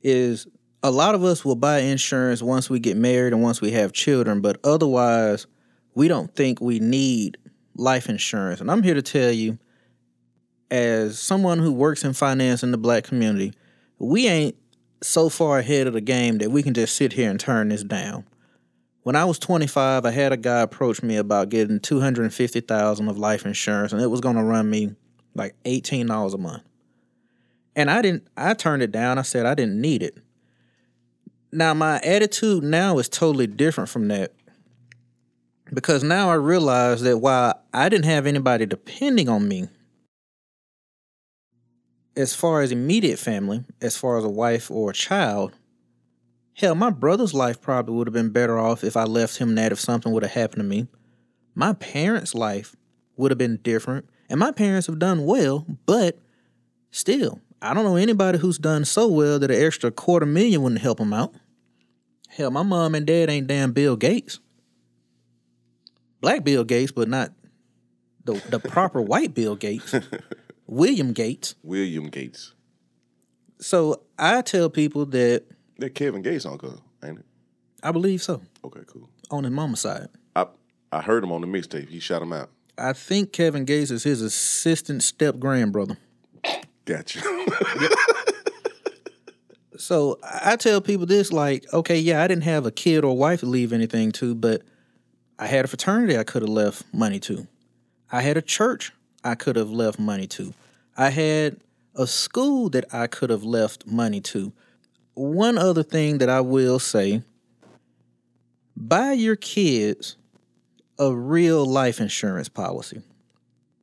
is 0.03 0.45
a 0.83 0.91
lot 0.91 1.15
of 1.15 1.23
us 1.23 1.43
will 1.43 1.55
buy 1.55 1.79
insurance 1.79 2.41
once 2.41 2.69
we 2.69 2.79
get 2.79 2.97
married 2.97 3.33
and 3.33 3.41
once 3.41 3.61
we 3.61 3.71
have 3.71 3.93
children, 3.93 4.41
but 4.41 4.59
otherwise, 4.63 5.47
we 5.95 6.07
don't 6.07 6.33
think 6.35 6.61
we 6.61 6.79
need 6.79 7.37
life 7.75 8.09
insurance. 8.09 8.61
And 8.61 8.69
I'm 8.69 8.83
here 8.83 8.93
to 8.93 9.01
tell 9.01 9.31
you, 9.31 9.57
as 10.69 11.17
someone 11.17 11.59
who 11.59 11.71
works 11.71 12.03
in 12.03 12.13
finance 12.13 12.61
in 12.61 12.71
the 12.71 12.77
black 12.77 13.05
community, 13.05 13.53
we 13.97 14.27
ain't 14.27 14.55
so 15.01 15.29
far 15.29 15.59
ahead 15.59 15.87
of 15.87 15.93
the 15.93 16.01
game 16.01 16.39
that 16.39 16.51
we 16.51 16.61
can 16.61 16.73
just 16.73 16.95
sit 16.95 17.13
here 17.13 17.29
and 17.29 17.39
turn 17.39 17.69
this 17.69 17.83
down. 17.83 18.25
When 19.03 19.15
I 19.15 19.25
was 19.25 19.39
25, 19.39 20.05
I 20.05 20.11
had 20.11 20.33
a 20.33 20.37
guy 20.37 20.59
approach 20.61 21.01
me 21.01 21.15
about 21.15 21.49
getting 21.49 21.79
250,000 21.79 23.07
of 23.07 23.17
life 23.17 23.45
insurance 23.45 23.93
and 23.93 24.01
it 24.01 24.07
was 24.07 24.19
going 24.19 24.35
to 24.35 24.43
run 24.43 24.69
me 24.69 24.95
like 25.37 25.55
$18 25.63 26.33
a 26.33 26.37
month. 26.37 26.63
And 27.75 27.91
I 27.91 28.01
didn't 28.01 28.27
I 28.35 28.53
turned 28.53 28.81
it 28.81 28.91
down. 28.91 29.17
I 29.17 29.21
said 29.21 29.45
I 29.45 29.53
didn't 29.53 29.79
need 29.79 30.01
it. 30.01 30.17
Now 31.51 31.73
my 31.73 31.99
attitude 32.03 32.63
now 32.63 32.97
is 32.97 33.07
totally 33.07 33.47
different 33.47 33.89
from 33.89 34.07
that. 34.07 34.33
Because 35.73 36.03
now 36.03 36.29
I 36.29 36.35
realize 36.35 37.01
that 37.01 37.17
while 37.19 37.61
I 37.73 37.89
didn't 37.89 38.05
have 38.05 38.25
anybody 38.25 38.65
depending 38.65 39.29
on 39.29 39.47
me, 39.47 39.67
as 42.15 42.33
far 42.33 42.61
as 42.61 42.71
immediate 42.71 43.19
family, 43.19 43.63
as 43.81 43.95
far 43.95 44.17
as 44.17 44.23
a 44.23 44.29
wife 44.29 44.71
or 44.71 44.89
a 44.89 44.93
child, 44.93 45.53
hell, 46.53 46.73
my 46.73 46.89
brother's 46.89 47.33
life 47.33 47.61
probably 47.61 47.93
would 47.95 48.07
have 48.07 48.13
been 48.13 48.31
better 48.31 48.57
off 48.57 48.83
if 48.83 48.97
I 48.97 49.03
left 49.03 49.37
him 49.37 49.53
that 49.55 49.71
if 49.71 49.79
something 49.79 50.11
would 50.11 50.23
have 50.23 50.31
happened 50.31 50.61
to 50.61 50.67
me. 50.67 50.87
My 51.53 51.73
parents' 51.73 52.33
life 52.33 52.75
would 53.17 53.31
have 53.31 53.37
been 53.37 53.57
different, 53.57 54.09
and 54.29 54.39
my 54.39 54.51
parents 54.51 54.87
have 54.87 54.99
done 54.99 55.25
well, 55.25 55.65
but 55.85 56.19
still, 56.91 57.39
I 57.61 57.73
don't 57.73 57.83
know 57.83 57.95
anybody 57.95 58.37
who's 58.37 58.57
done 58.57 58.85
so 58.85 59.07
well 59.07 59.39
that 59.39 59.51
an 59.51 59.61
extra 59.63 59.91
quarter 59.91 60.25
million 60.25 60.61
wouldn't 60.61 60.81
help 60.81 60.97
them 60.99 61.13
out. 61.13 61.33
Hell, 62.29 62.51
my 62.51 62.63
mom 62.63 62.93
and 62.95 63.05
dad 63.05 63.29
ain't 63.29 63.47
damn 63.47 63.71
Bill 63.71 63.95
Gates. 63.95 64.39
Black 66.21 66.43
Bill 66.43 66.63
Gates, 66.63 66.91
but 66.91 67.07
not 67.07 67.31
the 68.25 68.33
the 68.49 68.59
proper 68.59 69.01
white 69.01 69.33
Bill 69.33 69.55
Gates. 69.55 69.93
William 70.67 71.13
Gates. 71.13 71.55
William 71.63 72.09
Gates. 72.09 72.53
So 73.59 74.01
I 74.19 74.41
tell 74.41 74.69
people 74.69 75.05
that 75.07 75.43
That 75.79 75.95
Kevin 75.95 76.21
Gates 76.21 76.45
uncle, 76.45 76.81
ain't 77.03 77.19
it? 77.19 77.25
I 77.83 77.91
believe 77.91 78.21
so 78.21 78.41
Okay, 78.63 78.81
cool. 78.87 79.09
on 79.31 79.43
his 79.45 79.53
mama's 79.53 79.79
side. 79.79 80.09
I 80.35 80.47
I 80.91 81.01
heard 81.01 81.23
him 81.23 81.31
on 81.31 81.41
the 81.41 81.47
mixtape. 81.47 81.89
He 81.89 81.99
shot 81.99 82.21
him 82.21 82.33
out. 82.33 82.49
I 82.77 82.93
think 82.93 83.31
Kevin 83.31 83.65
Gates 83.65 83.91
is 83.91 84.03
his 84.03 84.21
assistant 84.21 85.03
step 85.03 85.39
grandbrother. 85.39 85.97
Gotcha. 86.85 87.21
So 89.77 90.19
I 90.23 90.55
tell 90.55 90.81
people 90.81 91.05
this 91.05 91.31
like, 91.31 91.71
okay, 91.71 91.97
yeah, 91.97 92.21
I 92.23 92.27
didn't 92.27 92.43
have 92.43 92.65
a 92.65 92.71
kid 92.71 93.03
or 93.03 93.15
wife 93.15 93.41
to 93.41 93.45
leave 93.45 93.71
anything 93.71 94.11
to, 94.13 94.33
but 94.33 94.63
I 95.39 95.47
had 95.47 95.65
a 95.65 95.67
fraternity 95.67 96.17
I 96.17 96.23
could 96.23 96.41
have 96.41 96.49
left 96.49 96.83
money 96.93 97.19
to. 97.21 97.47
I 98.11 98.21
had 98.21 98.37
a 98.37 98.41
church 98.41 98.91
I 99.23 99.35
could 99.35 99.55
have 99.55 99.69
left 99.69 99.99
money 99.99 100.27
to. 100.27 100.53
I 100.97 101.09
had 101.09 101.57
a 101.95 102.07
school 102.07 102.69
that 102.71 102.93
I 102.93 103.07
could 103.07 103.29
have 103.29 103.43
left 103.43 103.85
money 103.85 104.19
to. 104.21 104.51
One 105.13 105.57
other 105.57 105.83
thing 105.83 106.17
that 106.19 106.29
I 106.29 106.41
will 106.41 106.79
say 106.79 107.21
buy 108.75 109.13
your 109.13 109.35
kids 109.35 110.15
a 110.99 111.13
real 111.13 111.65
life 111.65 111.99
insurance 111.99 112.49
policy. 112.49 113.01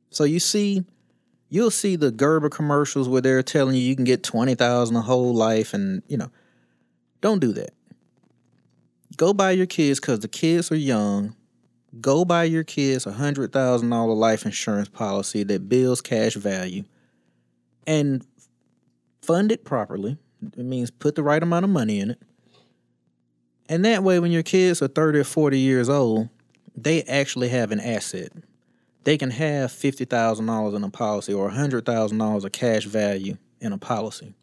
So 0.09 0.23
you 0.23 0.39
see, 0.39 0.83
you'll 1.49 1.71
see 1.71 1.95
the 1.95 2.11
Gerber 2.11 2.49
commercials 2.49 3.07
where 3.07 3.21
they're 3.21 3.43
telling 3.43 3.75
you 3.75 3.81
you 3.81 3.95
can 3.95 4.05
get 4.05 4.23
20,000 4.23 4.95
a 4.95 5.01
whole 5.01 5.33
life 5.33 5.73
and, 5.73 6.03
you 6.07 6.17
know, 6.17 6.31
don't 7.21 7.39
do 7.39 7.53
that. 7.53 7.71
Go 9.17 9.33
buy 9.33 9.51
your 9.51 9.65
kids 9.65 9.99
cuz 9.99 10.19
the 10.19 10.27
kids 10.27 10.71
are 10.71 10.75
young. 10.75 11.35
Go 12.01 12.25
buy 12.25 12.43
your 12.43 12.63
kids 12.63 13.05
a 13.05 13.11
$100,000 13.11 14.17
life 14.17 14.45
insurance 14.45 14.89
policy 14.89 15.43
that 15.43 15.69
builds 15.69 16.01
cash 16.01 16.35
value 16.35 16.83
and 17.87 18.25
fund 19.21 19.51
it 19.51 19.63
properly. 19.63 20.17
It 20.57 20.65
means 20.65 20.91
put 20.91 21.15
the 21.15 21.23
right 21.23 21.41
amount 21.41 21.63
of 21.63 21.71
money 21.71 21.99
in 21.99 22.11
it. 22.11 22.21
And 23.67 23.83
that 23.85 24.03
way 24.03 24.19
when 24.19 24.31
your 24.31 24.43
kids 24.43 24.81
are 24.81 24.87
30 24.87 25.19
or 25.19 25.23
40 25.23 25.57
years 25.57 25.89
old, 25.89 26.29
they 26.75 27.03
actually 27.03 27.49
have 27.49 27.71
an 27.71 27.79
asset 27.79 28.31
they 29.05 29.17
can 29.19 29.29
have 29.31 29.71
fifty 29.71 30.03
thousand 30.03 30.47
dollars 30.47 30.73
in 30.73 30.83
a 30.83 30.89
policy 30.89 31.31
or 31.33 31.49
hundred 31.49 31.85
thousand 31.85 32.17
dollars 32.17 32.43
of 32.43 32.51
cash 32.51 32.85
value 32.85 33.37
in 33.61 33.71
a 33.71 33.77
policy. 33.77 34.33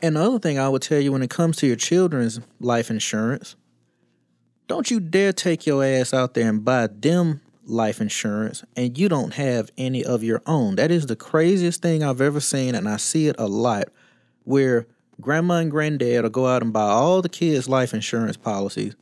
And 0.00 0.16
the 0.16 0.22
other 0.22 0.38
thing 0.38 0.58
I 0.58 0.68
would 0.68 0.82
tell 0.82 1.00
you 1.00 1.12
when 1.12 1.22
it 1.22 1.30
comes 1.30 1.56
to 1.58 1.66
your 1.66 1.76
children's 1.76 2.40
life 2.60 2.90
insurance, 2.90 3.56
don't 4.68 4.90
you 4.90 5.00
dare 5.00 5.32
take 5.32 5.66
your 5.66 5.84
ass 5.84 6.14
out 6.14 6.34
there 6.34 6.48
and 6.48 6.64
buy 6.64 6.86
them 6.86 7.40
life 7.64 8.00
insurance 8.00 8.62
and 8.76 8.96
you 8.96 9.08
don't 9.08 9.34
have 9.34 9.70
any 9.76 10.04
of 10.04 10.22
your 10.22 10.42
own. 10.46 10.76
That 10.76 10.90
is 10.92 11.06
the 11.06 11.16
craziest 11.16 11.82
thing 11.82 12.04
I've 12.04 12.20
ever 12.20 12.40
seen, 12.40 12.74
and 12.76 12.88
I 12.88 12.98
see 12.98 13.26
it 13.26 13.36
a 13.38 13.48
lot 13.48 13.88
where 14.44 14.86
grandma 15.20 15.54
and 15.54 15.72
granddad 15.72 16.22
will 16.22 16.30
go 16.30 16.46
out 16.46 16.62
and 16.62 16.72
buy 16.72 16.82
all 16.82 17.20
the 17.20 17.28
kids' 17.28 17.68
life 17.68 17.92
insurance 17.92 18.36
policies 18.36 18.94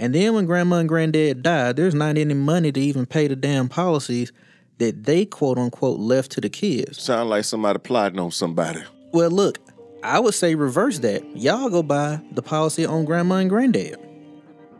and 0.00 0.14
then 0.14 0.32
when 0.32 0.46
grandma 0.46 0.76
and 0.76 0.88
granddad 0.88 1.42
died, 1.42 1.76
there's 1.76 1.94
not 1.94 2.16
any 2.16 2.32
money 2.32 2.72
to 2.72 2.80
even 2.80 3.04
pay 3.04 3.28
the 3.28 3.36
damn 3.36 3.68
policies 3.68 4.32
that 4.78 5.04
they 5.04 5.26
quote 5.26 5.58
unquote 5.58 6.00
left 6.00 6.32
to 6.32 6.40
the 6.40 6.48
kids. 6.48 7.02
Sound 7.02 7.28
like 7.28 7.44
somebody 7.44 7.78
plotting 7.80 8.18
on 8.18 8.30
somebody. 8.30 8.80
Well, 9.12 9.30
look, 9.30 9.58
I 10.02 10.18
would 10.18 10.32
say 10.32 10.54
reverse 10.54 11.00
that. 11.00 11.36
Y'all 11.36 11.68
go 11.68 11.82
buy 11.82 12.18
the 12.32 12.40
policy 12.40 12.86
on 12.86 13.04
grandma 13.04 13.36
and 13.36 13.50
granddad. 13.50 13.98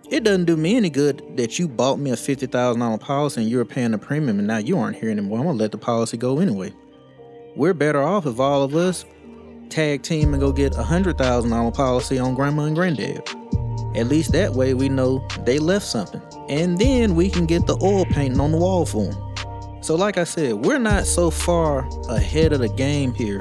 It 0.09 0.25
doesn't 0.25 0.47
do 0.47 0.57
me 0.57 0.77
any 0.77 0.89
good 0.89 1.23
that 1.37 1.59
you 1.59 1.69
bought 1.69 1.99
me 1.99 2.11
a 2.13 2.17
fifty 2.17 2.47
thousand 2.47 2.81
dollar 2.81 2.97
policy 2.97 3.43
and 3.43 3.51
you 3.51 3.59
were 3.59 3.67
paying 3.67 3.91
the 3.91 3.99
premium 3.99 4.39
and 4.39 4.49
now 4.49 4.57
you 4.57 4.79
aren't 4.79 4.97
here 4.97 5.11
anymore. 5.11 5.41
I'm 5.41 5.45
gonna 5.45 5.59
let 5.59 5.73
the 5.73 5.79
policy 5.79 6.17
go 6.17 6.39
anyway. 6.39 6.73
We're 7.57 7.75
better 7.75 8.03
off 8.03 8.25
if 8.25 8.41
all 8.41 8.63
of 8.63 8.75
us 8.75 9.05
tag 9.69 10.03
team 10.03 10.33
and 10.33 10.41
go 10.41 10.51
get 10.51 10.79
a 10.79 10.83
hundred 10.83 11.19
thousand 11.19 11.51
dollar 11.51 11.73
policy 11.73 12.19
on 12.19 12.35
grandma 12.35 12.65
and 12.65 12.75
granddad. 12.75 13.29
At 13.95 14.07
least 14.07 14.33
that 14.33 14.53
way 14.53 14.75
we 14.75 14.89
know 14.89 15.27
they 15.45 15.59
left 15.59 15.87
something. 15.87 16.23
And 16.49 16.79
then 16.79 17.15
we 17.15 17.29
can 17.29 17.47
get 17.47 17.67
the 17.67 17.79
oil 17.83 18.05
painting 18.05 18.41
on 18.41 18.53
the 18.53 18.59
wall 18.59 18.87
for 18.87 19.07
them. 19.11 19.83
So, 19.83 19.95
like 19.95 20.19
I 20.19 20.25
said, 20.25 20.55
we're 20.55 20.79
not 20.79 21.07
so 21.07 21.31
far 21.31 21.89
ahead 22.09 22.53
of 22.53 22.61
the 22.61 22.69
game 22.69 23.15
here 23.15 23.41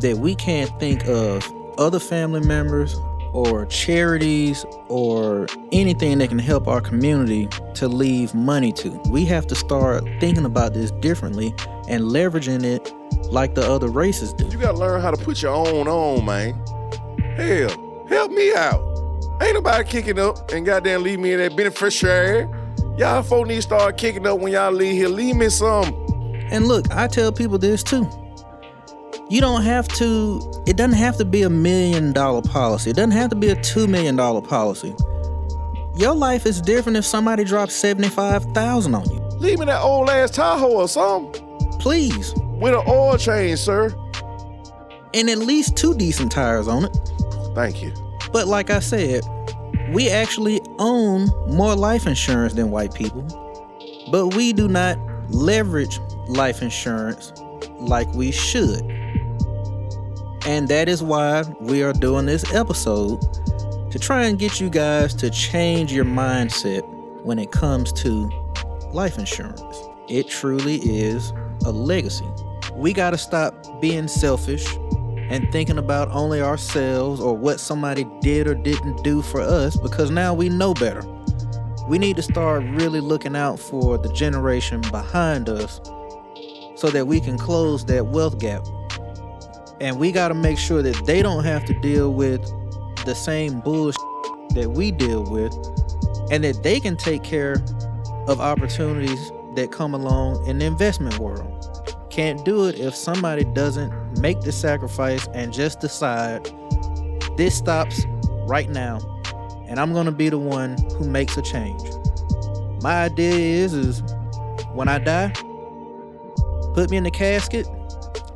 that 0.00 0.16
we 0.18 0.34
can't 0.34 0.70
think 0.78 1.06
of 1.06 1.50
other 1.78 1.98
family 1.98 2.40
members 2.40 2.94
or 3.32 3.66
charities 3.66 4.64
or 4.88 5.46
anything 5.72 6.18
that 6.18 6.28
can 6.28 6.38
help 6.38 6.68
our 6.68 6.80
community 6.80 7.48
to 7.74 7.88
leave 7.88 8.32
money 8.34 8.72
to. 8.72 8.90
We 9.10 9.24
have 9.24 9.46
to 9.48 9.56
start 9.56 10.04
thinking 10.20 10.44
about 10.44 10.72
this 10.72 10.92
differently 10.92 11.48
and 11.88 12.04
leveraging 12.04 12.62
it 12.62 12.92
like 13.32 13.56
the 13.56 13.68
other 13.68 13.88
races 13.88 14.32
do. 14.32 14.46
You 14.46 14.58
gotta 14.58 14.78
learn 14.78 15.00
how 15.00 15.10
to 15.10 15.22
put 15.22 15.42
your 15.42 15.52
own 15.52 15.88
on, 15.88 16.24
man. 16.24 16.54
Hell, 17.36 18.06
help 18.08 18.30
me 18.30 18.54
out. 18.54 18.93
Ain't 19.40 19.54
nobody 19.54 19.84
kicking 19.84 20.18
up 20.18 20.50
and 20.52 20.64
goddamn 20.64 21.02
leave 21.02 21.18
me 21.18 21.32
in 21.32 21.38
that 21.40 21.56
beneficiary. 21.56 22.48
Y'all 22.96 23.22
folk 23.22 23.48
need 23.48 23.56
to 23.56 23.62
start 23.62 23.98
kicking 23.98 24.26
up 24.26 24.38
when 24.38 24.52
y'all 24.52 24.70
leave 24.72 24.94
here. 24.94 25.08
Leave 25.08 25.36
me 25.36 25.48
some. 25.48 25.92
And 26.50 26.66
look, 26.66 26.90
I 26.92 27.08
tell 27.08 27.32
people 27.32 27.58
this 27.58 27.82
too. 27.82 28.08
You 29.28 29.40
don't 29.40 29.62
have 29.62 29.88
to, 29.88 30.40
it 30.66 30.76
doesn't 30.76 30.96
have 30.96 31.16
to 31.16 31.24
be 31.24 31.42
a 31.42 31.50
million 31.50 32.12
dollar 32.12 32.42
policy. 32.42 32.90
It 32.90 32.96
doesn't 32.96 33.12
have 33.12 33.30
to 33.30 33.36
be 33.36 33.48
a 33.48 33.60
two 33.60 33.86
million 33.88 34.16
dollar 34.16 34.40
policy. 34.40 34.94
Your 35.96 36.14
life 36.14 36.46
is 36.46 36.60
different 36.60 36.96
if 36.96 37.04
somebody 37.04 37.44
drops 37.44 37.74
75,000 37.74 38.94
on 38.94 39.10
you. 39.10 39.20
Leave 39.38 39.58
me 39.58 39.66
that 39.66 39.80
old 39.80 40.10
ass 40.10 40.30
Tahoe 40.30 40.68
or 40.68 40.88
something. 40.88 41.42
Please. 41.78 42.34
With 42.36 42.74
an 42.74 42.82
oil 42.86 43.16
change, 43.16 43.58
sir. 43.58 43.94
And 45.12 45.30
at 45.30 45.38
least 45.38 45.76
two 45.76 45.94
decent 45.94 46.32
tires 46.32 46.68
on 46.68 46.84
it. 46.84 46.96
Thank 47.54 47.82
you. 47.82 47.92
But 48.34 48.48
like 48.48 48.68
I 48.68 48.80
said, 48.80 49.22
we 49.92 50.10
actually 50.10 50.60
own 50.80 51.28
more 51.46 51.76
life 51.76 52.04
insurance 52.04 52.54
than 52.54 52.72
white 52.72 52.92
people. 52.92 53.22
But 54.10 54.34
we 54.34 54.52
do 54.52 54.66
not 54.66 54.98
leverage 55.30 56.00
life 56.26 56.60
insurance 56.60 57.32
like 57.78 58.12
we 58.12 58.32
should. 58.32 58.80
And 60.46 60.66
that 60.66 60.88
is 60.88 61.00
why 61.00 61.44
we 61.60 61.84
are 61.84 61.92
doing 61.92 62.26
this 62.26 62.52
episode 62.52 63.20
to 63.92 64.00
try 64.00 64.24
and 64.24 64.36
get 64.36 64.60
you 64.60 64.68
guys 64.68 65.14
to 65.14 65.30
change 65.30 65.92
your 65.92 66.04
mindset 66.04 66.82
when 67.22 67.38
it 67.38 67.52
comes 67.52 67.92
to 67.92 68.28
life 68.92 69.16
insurance. 69.16 69.62
It 70.08 70.28
truly 70.28 70.80
is 70.82 71.32
a 71.64 71.70
legacy. 71.70 72.26
We 72.72 72.94
got 72.94 73.10
to 73.10 73.18
stop 73.18 73.80
being 73.80 74.08
selfish 74.08 74.66
and 75.30 75.50
thinking 75.50 75.78
about 75.78 76.08
only 76.10 76.40
ourselves 76.40 77.20
or 77.20 77.36
what 77.36 77.60
somebody 77.60 78.06
did 78.20 78.46
or 78.46 78.54
didn't 78.54 79.02
do 79.02 79.22
for 79.22 79.40
us 79.40 79.76
because 79.76 80.10
now 80.10 80.34
we 80.34 80.48
know 80.48 80.74
better. 80.74 81.02
We 81.88 81.98
need 81.98 82.16
to 82.16 82.22
start 82.22 82.64
really 82.64 83.00
looking 83.00 83.36
out 83.36 83.58
for 83.58 83.98
the 83.98 84.12
generation 84.12 84.80
behind 84.90 85.48
us 85.48 85.80
so 86.76 86.88
that 86.90 87.06
we 87.06 87.20
can 87.20 87.38
close 87.38 87.84
that 87.86 88.06
wealth 88.06 88.38
gap. 88.38 88.64
And 89.80 89.98
we 89.98 90.12
got 90.12 90.28
to 90.28 90.34
make 90.34 90.58
sure 90.58 90.82
that 90.82 91.06
they 91.06 91.22
don't 91.22 91.44
have 91.44 91.64
to 91.66 91.74
deal 91.80 92.12
with 92.12 92.42
the 93.04 93.14
same 93.14 93.60
bullshit 93.60 94.00
that 94.54 94.70
we 94.70 94.90
deal 94.90 95.24
with 95.24 95.52
and 96.30 96.42
that 96.44 96.62
they 96.62 96.80
can 96.80 96.96
take 96.96 97.22
care 97.22 97.62
of 98.28 98.40
opportunities 98.40 99.30
that 99.54 99.70
come 99.70 99.94
along 99.94 100.46
in 100.46 100.58
the 100.58 100.64
investment 100.64 101.18
world. 101.18 101.53
Can't 102.14 102.44
do 102.44 102.66
it 102.66 102.78
if 102.78 102.94
somebody 102.94 103.42
doesn't 103.42 104.20
make 104.20 104.40
the 104.42 104.52
sacrifice 104.52 105.26
and 105.34 105.52
just 105.52 105.80
decide 105.80 106.48
this 107.36 107.56
stops 107.58 108.06
right 108.46 108.68
now 108.70 109.00
and 109.66 109.80
I'm 109.80 109.92
going 109.92 110.06
to 110.06 110.12
be 110.12 110.28
the 110.28 110.38
one 110.38 110.78
who 110.96 111.08
makes 111.08 111.36
a 111.36 111.42
change. 111.42 111.82
My 112.84 113.06
idea 113.06 113.34
is 113.34 113.74
is 113.74 114.00
when 114.74 114.86
I 114.86 115.00
die, 115.00 115.32
put 116.74 116.88
me 116.88 116.98
in 116.98 117.02
the 117.02 117.10
casket, 117.10 117.66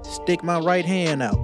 stick 0.02 0.42
my 0.42 0.58
right 0.58 0.84
hand 0.84 1.22
out. 1.22 1.38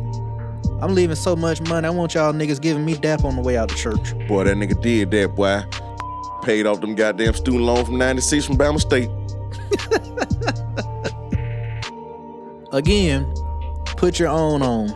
I'm 0.83 0.93
leaving 0.97 1.15
so 1.15 1.37
much 1.37 1.61
money. 1.61 1.87
I 1.87 1.91
want 1.91 2.15
y'all 2.15 2.33
niggas 2.33 2.61
giving 2.61 2.85
me 2.85 2.95
dap 2.95 3.23
on 3.25 3.37
the 3.37 3.43
way 3.43 3.57
out 3.57 3.69
the 3.69 3.77
church. 3.77 4.13
Boy, 4.27 4.43
that 4.43 4.57
nigga 4.57 4.83
did 4.83 5.13
that, 5.13 5.37
boy. 5.37 5.63
Paid 6.43 6.67
off 6.67 6.81
them 6.81 6.97
goddamn 6.97 7.35
student 7.35 7.63
loan 7.63 7.85
from 7.85 7.97
96 7.97 8.47
from 8.47 8.59
Bama 8.59 8.81
State. 8.81 9.09
Again, 12.75 13.33
put 13.97 14.19
your 14.19 14.29
own 14.29 14.61
on. 14.61 14.91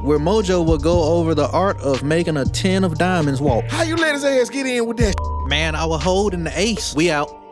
where 0.05 0.19
Mojo 0.19 0.65
will 0.65 0.79
go 0.79 1.03
over 1.17 1.35
the 1.35 1.49
art 1.51 1.81
of 1.81 2.03
making 2.03 2.37
a 2.37 2.45
10 2.45 2.85
of 2.85 2.99
diamonds 2.99 3.41
walk. 3.41 3.65
How 3.69 3.83
you 3.83 3.97
let 3.97 4.15
his 4.15 4.23
ass 4.23 4.51
get 4.51 4.67
in 4.67 4.87
with 4.87 4.99
that? 4.99 5.15
Man, 5.47 5.75
I 5.75 5.87
will 5.87 5.99
hold 5.99 6.35
in 6.35 6.45
the 6.45 6.53
ace. 6.59 6.95
We 6.95 7.11
out. 7.11 7.44